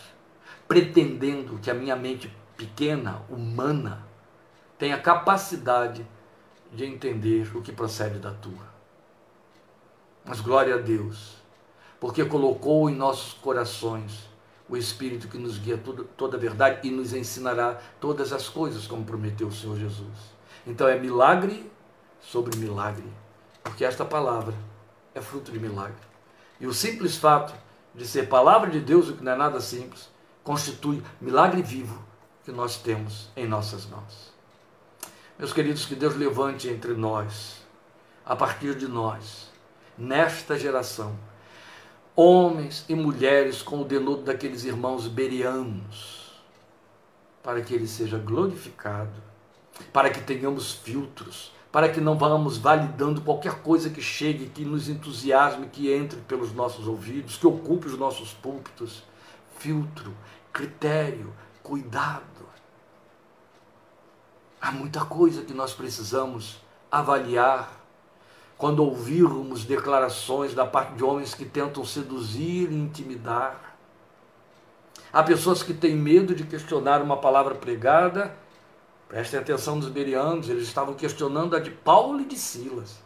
pretendendo 0.68 1.60
que 1.60 1.70
a 1.70 1.74
minha 1.74 1.96
mente 1.96 2.34
pequena, 2.58 3.22
humana, 3.30 4.06
tenha 4.78 4.98
capacidade 4.98 6.06
de 6.74 6.86
entender 6.86 7.50
o 7.56 7.62
que 7.62 7.72
procede 7.72 8.20
da 8.20 8.32
tua. 8.32 8.69
Mas 10.30 10.42
glória 10.42 10.76
a 10.76 10.78
Deus, 10.78 11.38
porque 12.00 12.24
colocou 12.24 12.88
em 12.88 12.94
nossos 12.94 13.34
corações 13.34 14.30
o 14.70 14.78
Espírito 14.78 15.28
que 15.28 15.40
nos 15.40 15.58
guia 15.58 15.76
tudo, 15.76 16.04
toda 16.04 16.38
a 16.38 16.40
verdade 16.40 16.88
e 16.88 16.92
nos 16.92 17.14
ensinará 17.14 17.82
todas 18.00 18.32
as 18.32 18.48
coisas, 18.48 18.86
como 18.86 19.04
prometeu 19.04 19.48
o 19.48 19.52
Senhor 19.52 19.76
Jesus. 19.76 20.16
Então 20.68 20.88
é 20.88 21.00
milagre 21.00 21.68
sobre 22.22 22.56
milagre, 22.60 23.12
porque 23.64 23.84
esta 23.84 24.06
palavra 24.06 24.54
é 25.16 25.20
fruto 25.20 25.52
de 25.52 25.58
milagre. 25.58 25.98
E 26.60 26.68
o 26.68 26.74
simples 26.76 27.16
fato 27.16 27.56
de 27.96 28.06
ser 28.06 28.30
palavra 28.30 28.70
de 28.70 28.80
Deus, 28.80 29.10
o 29.10 29.14
que 29.14 29.24
não 29.24 29.32
é 29.32 29.36
nada 29.36 29.60
simples, 29.60 30.12
constitui 30.44 31.02
milagre 31.20 31.64
vivo 31.64 32.00
que 32.46 32.52
nós 32.52 32.78
temos 32.78 33.32
em 33.36 33.48
nossas 33.48 33.88
mãos. 33.88 34.32
Meus 35.40 35.52
queridos, 35.52 35.88
que 35.88 35.96
Deus 35.96 36.16
levante 36.16 36.68
entre 36.68 36.94
nós, 36.94 37.64
a 38.24 38.36
partir 38.36 38.76
de 38.76 38.88
nós, 38.88 39.49
nesta 40.00 40.58
geração, 40.58 41.16
homens 42.16 42.86
e 42.88 42.96
mulheres 42.96 43.62
com 43.62 43.82
o 43.82 43.86
denodo 43.86 44.24
daqueles 44.24 44.64
irmãos 44.64 45.08
berianos, 45.08 46.42
para 47.44 47.62
que 47.62 47.74
ele 47.74 47.88
seja 47.88 48.18
glorificado, 48.18 49.22
para 49.92 50.10
que 50.10 50.22
tenhamos 50.22 50.74
filtros, 50.74 51.52
para 51.72 51.90
que 51.90 52.02
não 52.02 52.18
vamos 52.18 52.58
validando 52.58 53.22
qualquer 53.22 53.62
coisa 53.62 53.90
que 53.90 54.02
chegue, 54.02 54.50
que 54.50 54.66
nos 54.66 54.90
entusiasme, 54.90 55.68
que 55.68 55.92
entre 55.92 56.20
pelos 56.22 56.54
nossos 56.54 56.88
ouvidos, 56.88 57.38
que 57.38 57.46
ocupe 57.46 57.88
os 57.88 57.98
nossos 57.98 58.34
púlpitos. 58.34 59.04
Filtro, 59.58 60.16
critério, 60.52 61.34
cuidado. 61.62 62.24
Há 64.60 64.72
muita 64.72 65.06
coisa 65.06 65.44
que 65.44 65.54
nós 65.54 65.74
precisamos 65.74 66.60
avaliar 66.92 67.80
quando 68.60 68.84
ouvirmos 68.84 69.64
declarações 69.64 70.54
da 70.54 70.66
parte 70.66 70.94
de 70.96 71.02
homens 71.02 71.34
que 71.34 71.46
tentam 71.46 71.86
seduzir 71.86 72.70
e 72.70 72.76
intimidar. 72.76 73.78
Há 75.14 75.24
pessoas 75.24 75.64
que 75.64 75.74
têm 75.74 75.96
medo 75.96 76.36
de 76.36 76.44
questionar 76.44 77.02
uma 77.02 77.16
palavra 77.16 77.56
pregada. 77.56 78.36
Prestem 79.08 79.40
atenção 79.40 79.78
nos 79.78 79.88
berianos, 79.88 80.50
eles 80.50 80.68
estavam 80.68 80.94
questionando 80.94 81.56
a 81.56 81.60
de 81.60 81.72
Paulo 81.72 82.20
e 82.20 82.26
de 82.26 82.38
Silas, 82.38 83.02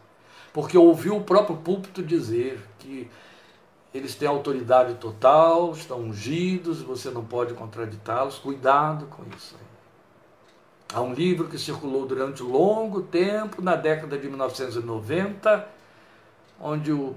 porque 0.52 0.76
ouviu 0.76 1.16
o 1.18 1.24
próprio 1.24 1.56
púlpito 1.58 2.02
dizer 2.02 2.60
que 2.80 3.08
eles 3.94 4.16
têm 4.16 4.28
autoridade 4.28 4.96
total, 4.96 5.72
estão 5.74 6.00
ungidos, 6.00 6.82
você 6.82 7.12
não 7.12 7.24
pode 7.24 7.54
contraditá-los. 7.54 8.40
Cuidado 8.40 9.06
com 9.06 9.24
isso. 9.38 9.56
Há 10.94 11.02
um 11.02 11.12
livro 11.12 11.48
que 11.48 11.58
circulou 11.58 12.06
durante 12.06 12.44
longo 12.44 13.02
tempo, 13.02 13.64
na 13.64 13.76
década 13.76 14.16
de 14.16 14.28
1990, 14.28 15.68
onde 16.62 16.92
o, 16.92 17.16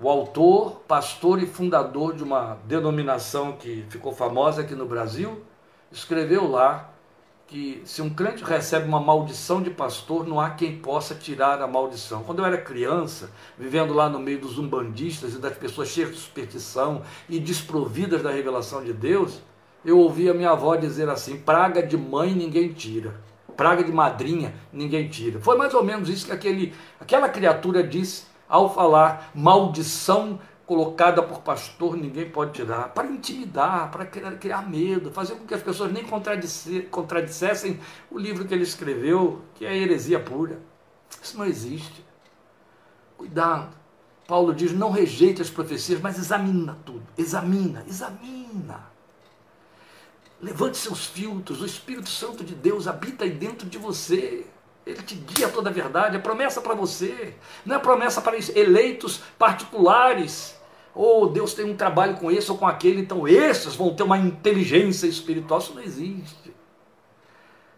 o 0.00 0.08
autor, 0.08 0.80
pastor 0.86 1.42
e 1.42 1.46
fundador 1.46 2.14
de 2.14 2.22
uma 2.22 2.58
denominação 2.66 3.54
que 3.54 3.84
ficou 3.88 4.12
famosa 4.12 4.60
aqui 4.60 4.76
no 4.76 4.86
Brasil, 4.86 5.42
escreveu 5.90 6.48
lá 6.48 6.90
que 7.48 7.82
se 7.84 8.00
um 8.00 8.08
crente 8.08 8.44
recebe 8.44 8.86
uma 8.86 9.00
maldição 9.00 9.60
de 9.60 9.70
pastor, 9.70 10.24
não 10.24 10.38
há 10.38 10.50
quem 10.50 10.78
possa 10.78 11.16
tirar 11.16 11.60
a 11.60 11.66
maldição. 11.66 12.22
Quando 12.22 12.38
eu 12.38 12.44
era 12.44 12.56
criança, 12.56 13.32
vivendo 13.58 13.92
lá 13.92 14.08
no 14.08 14.20
meio 14.20 14.38
dos 14.38 14.56
umbandistas 14.56 15.34
e 15.34 15.38
das 15.38 15.56
pessoas 15.56 15.88
cheias 15.88 16.10
de 16.10 16.18
superstição 16.18 17.02
e 17.28 17.40
desprovidas 17.40 18.22
da 18.22 18.30
revelação 18.30 18.84
de 18.84 18.92
Deus, 18.92 19.40
eu 19.84 19.98
ouvi 19.98 20.28
a 20.28 20.34
minha 20.34 20.50
avó 20.50 20.76
dizer 20.76 21.08
assim: 21.08 21.38
praga 21.38 21.82
de 21.82 21.96
mãe 21.96 22.34
ninguém 22.34 22.72
tira, 22.72 23.14
praga 23.56 23.82
de 23.82 23.92
madrinha 23.92 24.54
ninguém 24.72 25.08
tira. 25.08 25.40
Foi 25.40 25.56
mais 25.56 25.72
ou 25.74 25.84
menos 25.84 26.08
isso 26.08 26.26
que 26.26 26.32
aquele, 26.32 26.74
aquela 26.98 27.28
criatura 27.28 27.82
disse 27.82 28.24
ao 28.48 28.72
falar 28.72 29.30
maldição 29.34 30.38
colocada 30.66 31.20
por 31.20 31.40
pastor 31.40 31.96
ninguém 31.96 32.30
pode 32.30 32.52
tirar, 32.52 32.90
para 32.90 33.08
intimidar, 33.08 33.90
para 33.90 34.06
criar, 34.06 34.32
criar 34.36 34.68
medo, 34.68 35.10
fazer 35.10 35.34
com 35.34 35.44
que 35.44 35.54
as 35.54 35.62
pessoas 35.62 35.92
nem 35.92 36.04
contradissessem 36.04 37.80
o 38.08 38.16
livro 38.16 38.44
que 38.44 38.54
ele 38.54 38.62
escreveu, 38.62 39.42
que 39.56 39.66
é 39.66 39.76
heresia 39.76 40.20
pura. 40.20 40.60
Isso 41.20 41.36
não 41.36 41.44
existe. 41.44 42.04
Cuidado. 43.18 43.74
Paulo 44.28 44.54
diz: 44.54 44.72
não 44.72 44.92
rejeite 44.92 45.42
as 45.42 45.50
profecias, 45.50 46.00
mas 46.00 46.16
examina 46.18 46.78
tudo. 46.84 47.02
Examina, 47.18 47.84
examina. 47.88 48.90
Levante 50.42 50.78
seus 50.78 51.04
filtros, 51.04 51.60
o 51.60 51.66
Espírito 51.66 52.08
Santo 52.08 52.42
de 52.42 52.54
Deus 52.54 52.88
habita 52.88 53.24
aí 53.24 53.30
dentro 53.30 53.68
de 53.68 53.76
você. 53.76 54.46
Ele 54.86 55.02
te 55.02 55.14
guia 55.14 55.48
toda 55.48 55.68
a 55.68 55.72
verdade, 55.72 56.16
é 56.16 56.18
promessa 56.18 56.60
para 56.62 56.74
você, 56.74 57.34
não 57.64 57.76
é 57.76 57.78
promessa 57.78 58.22
para 58.22 58.36
eleitos 58.54 59.20
particulares. 59.38 60.58
Ou 60.94 61.24
oh, 61.24 61.26
Deus 61.26 61.52
tem 61.52 61.64
um 61.64 61.76
trabalho 61.76 62.16
com 62.16 62.30
esse 62.30 62.50
ou 62.50 62.56
com 62.56 62.66
aquele, 62.66 63.02
então 63.02 63.28
esses 63.28 63.74
vão 63.74 63.94
ter 63.94 64.02
uma 64.02 64.18
inteligência 64.18 65.06
espiritual. 65.06 65.60
Isso 65.60 65.74
não 65.74 65.82
existe. 65.82 66.54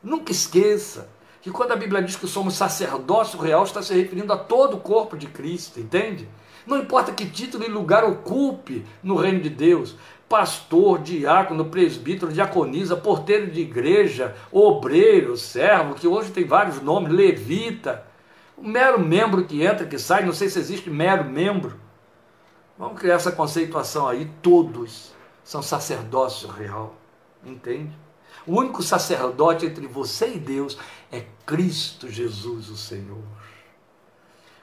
Nunca 0.02 0.32
esqueça 0.32 1.08
que 1.42 1.50
quando 1.50 1.72
a 1.72 1.76
Bíblia 1.76 2.00
diz 2.00 2.14
que 2.14 2.28
somos 2.28 2.54
sacerdócio 2.54 3.38
real, 3.38 3.64
está 3.64 3.82
se 3.82 3.92
referindo 3.92 4.32
a 4.32 4.38
todo 4.38 4.76
o 4.76 4.80
corpo 4.80 5.16
de 5.16 5.26
Cristo, 5.26 5.80
entende? 5.80 6.28
Não 6.66 6.78
importa 6.78 7.12
que 7.12 7.26
título 7.26 7.64
e 7.64 7.68
lugar 7.68 8.04
ocupe 8.04 8.84
no 9.02 9.16
reino 9.16 9.40
de 9.40 9.50
Deus, 9.50 9.96
pastor, 10.28 11.00
diácono, 11.00 11.66
presbítero, 11.66 12.32
diaconisa, 12.32 12.96
porteiro 12.96 13.50
de 13.50 13.60
igreja, 13.60 14.34
obreiro, 14.50 15.36
servo, 15.36 15.94
que 15.94 16.06
hoje 16.06 16.30
tem 16.30 16.44
vários 16.44 16.80
nomes, 16.80 17.12
levita, 17.12 18.04
um 18.56 18.68
mero 18.68 18.98
membro 18.98 19.44
que 19.44 19.62
entra, 19.62 19.86
que 19.86 19.98
sai, 19.98 20.24
não 20.24 20.32
sei 20.32 20.48
se 20.48 20.58
existe 20.58 20.88
mero 20.88 21.24
membro. 21.24 21.78
Vamos 22.78 22.98
criar 22.98 23.16
essa 23.16 23.32
conceituação 23.32 24.08
aí, 24.08 24.30
todos 24.40 25.12
são 25.44 25.62
sacerdócio 25.62 26.48
real, 26.48 26.96
entende? 27.44 27.92
O 28.46 28.58
único 28.58 28.82
sacerdote 28.82 29.66
entre 29.66 29.86
você 29.86 30.34
e 30.34 30.38
Deus 30.38 30.78
é 31.10 31.24
Cristo 31.44 32.08
Jesus, 32.08 32.70
o 32.70 32.76
Senhor. 32.76 33.22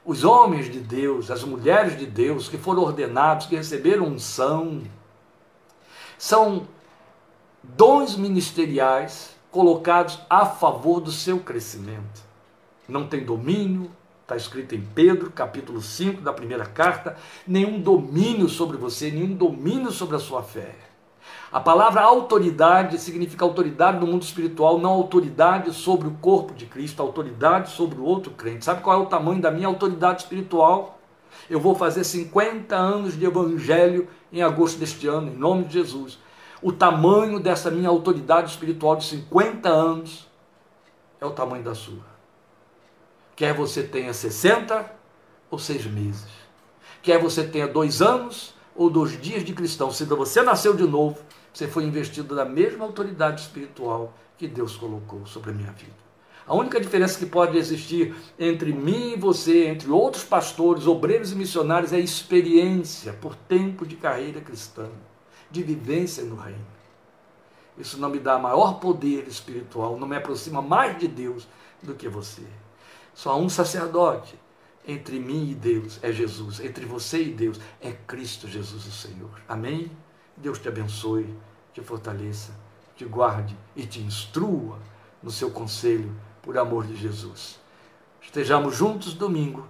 Os 0.10 0.24
homens 0.24 0.72
de 0.72 0.80
Deus, 0.80 1.30
as 1.30 1.44
mulheres 1.44 1.96
de 1.96 2.08
Deus 2.08 2.50
que 2.50 2.58
foram 2.58 2.82
ordenados, 2.82 3.46
que 3.46 3.56
receberam 3.56 4.08
unção, 4.08 4.82
são 6.18 6.68
dons 7.62 8.16
ministeriais 8.16 9.36
colocados 9.52 10.18
a 10.28 10.48
favor 10.48 11.00
do 11.00 11.12
seu 11.12 11.42
crescimento. 11.42 12.24
Não 12.88 13.08
tem 13.08 13.24
domínio, 13.24 13.92
está 14.24 14.36
escrito 14.36 14.74
em 14.74 14.82
Pedro, 14.82 15.30
capítulo 15.30 15.80
5 15.80 16.24
da 16.24 16.34
primeira 16.34 16.66
carta, 16.66 17.16
nenhum 17.46 17.80
domínio 17.80 18.50
sobre 18.50 18.78
você, 18.78 19.12
nenhum 19.12 19.36
domínio 19.36 19.92
sobre 19.92 20.16
a 20.16 20.20
sua 20.20 20.42
fé. 20.42 20.89
A 21.52 21.60
palavra 21.60 22.02
autoridade 22.02 23.00
significa 23.00 23.44
autoridade 23.44 24.00
no 24.00 24.06
mundo 24.06 24.22
espiritual, 24.22 24.78
não 24.78 24.92
autoridade 24.92 25.74
sobre 25.74 26.08
o 26.08 26.12
corpo 26.12 26.54
de 26.54 26.68
Cristo, 26.68 27.02
autoridade 27.02 27.72
sobre 27.72 28.00
o 28.00 28.04
outro 28.04 28.32
crente. 28.32 28.66
Sabe 28.66 28.82
qual 28.82 29.00
é 29.00 29.04
o 29.04 29.08
tamanho 29.08 29.42
da 29.42 29.50
minha 29.50 29.68
autoridade 29.68 30.22
espiritual? 30.22 31.00
Eu 31.50 31.60
vou 31.60 31.74
fazer 31.74 32.04
50 32.04 32.76
anos 32.76 33.18
de 33.18 33.26
evangelho 33.26 34.08
em 34.32 34.44
agosto 34.44 34.78
deste 34.78 35.08
ano, 35.08 35.32
em 35.32 35.36
nome 35.36 35.64
de 35.64 35.74
Jesus. 35.74 36.20
O 36.62 36.72
tamanho 36.72 37.40
dessa 37.40 37.72
minha 37.72 37.90
autoridade 37.90 38.52
espiritual 38.52 38.96
de 38.96 39.06
50 39.06 39.70
anos 39.70 40.28
é 41.20 41.26
o 41.26 41.32
tamanho 41.32 41.64
da 41.64 41.74
sua. 41.74 42.06
Quer 43.36 43.54
você 43.54 43.82
tenha 43.82 44.14
60 44.14 44.92
ou 45.50 45.58
seis 45.58 45.86
meses. 45.86 46.28
Quer 47.02 47.18
você 47.20 47.44
tenha 47.44 47.68
dois 47.68 48.02
anos 48.02 48.54
ou 48.80 48.90
dois 48.90 49.22
dias 49.22 49.44
de 49.44 49.54
cristão. 49.54 49.92
Se 49.92 50.06
você 50.06 50.42
nasceu 50.42 50.74
de 50.74 50.88
novo, 50.88 51.20
você 51.54 51.68
foi 51.68 51.84
investido 51.84 52.34
da 52.34 52.46
mesma 52.46 52.86
autoridade 52.86 53.42
espiritual 53.42 54.14
que 54.38 54.48
Deus 54.48 54.78
colocou 54.78 55.26
sobre 55.26 55.52
a 55.52 55.54
minha 55.54 55.72
vida. 55.74 56.00
A 56.48 56.56
única 56.56 56.80
diferença 56.80 57.20
que 57.20 57.26
pode 57.26 57.58
existir 57.58 58.16
entre 58.40 58.72
mim 58.72 59.12
e 59.12 59.20
você, 59.20 59.68
entre 59.68 59.92
outros 59.92 60.24
pastores, 60.24 60.88
obreiros 60.88 61.34
e 61.34 61.36
missionários, 61.36 61.92
é 61.92 62.00
experiência 62.00 63.12
por 63.12 63.36
tempo 63.36 63.86
de 63.86 63.98
carreira 63.98 64.40
cristã, 64.40 64.88
de 65.52 65.62
vivência 65.62 66.24
no 66.24 66.38
reino. 66.38 66.66
Isso 67.78 68.00
não 68.00 68.10
me 68.10 68.18
dá 68.18 68.40
maior 68.40 68.80
poder 68.80 69.28
espiritual, 69.28 70.00
não 70.00 70.08
me 70.08 70.16
aproxima 70.16 70.62
mais 70.62 70.98
de 70.98 71.08
Deus 71.10 71.46
do 71.84 71.96
que 71.96 72.08
você. 72.08 72.44
Só 73.14 73.38
um 73.38 73.50
sacerdote 73.50 74.40
entre 74.88 75.20
mim 75.20 75.52
e 75.52 75.56
Deus, 75.56 76.00
é 76.02 76.12
Jesus. 76.12 76.60
Entre 76.60 76.86
você 76.86 77.24
e 77.24 77.34
Deus, 77.34 77.60
é 77.82 77.92
Cristo 77.92 78.48
Jesus 78.48 78.86
o 78.86 78.92
Senhor. 78.92 79.42
Amém? 79.48 79.92
Deus 80.38 80.60
te 80.60 80.68
abençoe 80.68 81.36
te 81.74 81.82
fortaleça, 81.82 82.54
te 82.96 83.06
guarde 83.06 83.56
e 83.76 83.86
te 83.86 84.00
instrua 84.00 84.80
no 85.22 85.32
seu 85.32 85.52
conselho, 85.52 86.14
por 86.42 86.58
amor 86.58 86.86
de 86.86 86.96
Jesus. 86.96 87.60
Estejamos 88.22 88.76
juntos 88.76 89.14
domingo, 89.14 89.68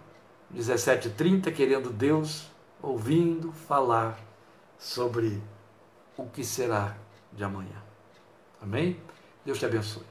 17h30, 0.55 1.53
querendo 1.53 1.89
Deus, 1.89 2.47
ouvindo 2.81 3.51
falar 3.51 4.19
sobre 4.77 5.41
o 6.15 6.25
que 6.25 6.43
será 6.43 6.95
de 7.33 7.43
amanhã. 7.43 7.83
Amém? 8.61 8.99
Deus 9.45 9.59
te 9.59 9.65
abençoe. 9.65 10.05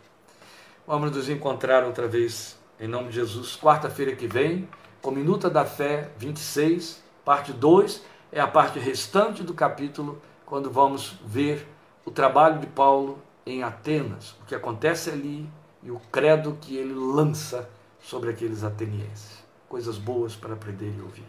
Vamos 0.86 1.12
nos 1.12 1.28
encontrar 1.28 1.84
outra 1.84 2.08
vez, 2.08 2.58
em 2.80 2.88
nome 2.88 3.08
de 3.08 3.16
Jesus, 3.16 3.56
quarta-feira 3.56 4.14
que 4.16 4.26
vem, 4.26 4.68
Minuta 5.06 5.48
da 5.48 5.64
Fé 5.64 6.10
26, 6.18 7.02
parte 7.24 7.52
2, 7.52 8.02
é 8.30 8.40
a 8.40 8.46
parte 8.46 8.78
restante 8.78 9.42
do 9.42 9.54
capítulo, 9.54 10.20
quando 10.44 10.70
vamos 10.70 11.18
ver 11.24 11.66
o 12.04 12.10
trabalho 12.10 12.60
de 12.60 12.66
Paulo 12.66 13.18
em 13.44 13.62
Atenas, 13.62 14.32
o 14.42 14.44
que 14.46 14.54
acontece 14.54 15.10
ali 15.10 15.48
e 15.82 15.90
o 15.90 16.00
credo 16.12 16.56
que 16.60 16.76
ele 16.76 16.94
lança 16.94 17.68
sobre 18.00 18.30
aqueles 18.30 18.64
atenienses. 18.64 19.44
Coisas 19.68 19.98
boas 19.98 20.36
para 20.36 20.54
aprender 20.54 20.94
e 20.96 21.00
ouvir. 21.00 21.26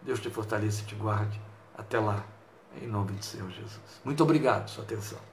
Deus 0.00 0.20
te 0.20 0.30
fortaleça 0.30 0.82
e 0.82 0.86
te 0.86 0.94
guarde. 0.94 1.40
Até 1.76 1.98
lá, 1.98 2.24
em 2.80 2.86
nome 2.86 3.12
do 3.12 3.24
Senhor 3.24 3.50
Jesus. 3.50 4.00
Muito 4.04 4.22
obrigado, 4.22 4.68
sua 4.68 4.84
atenção. 4.84 5.31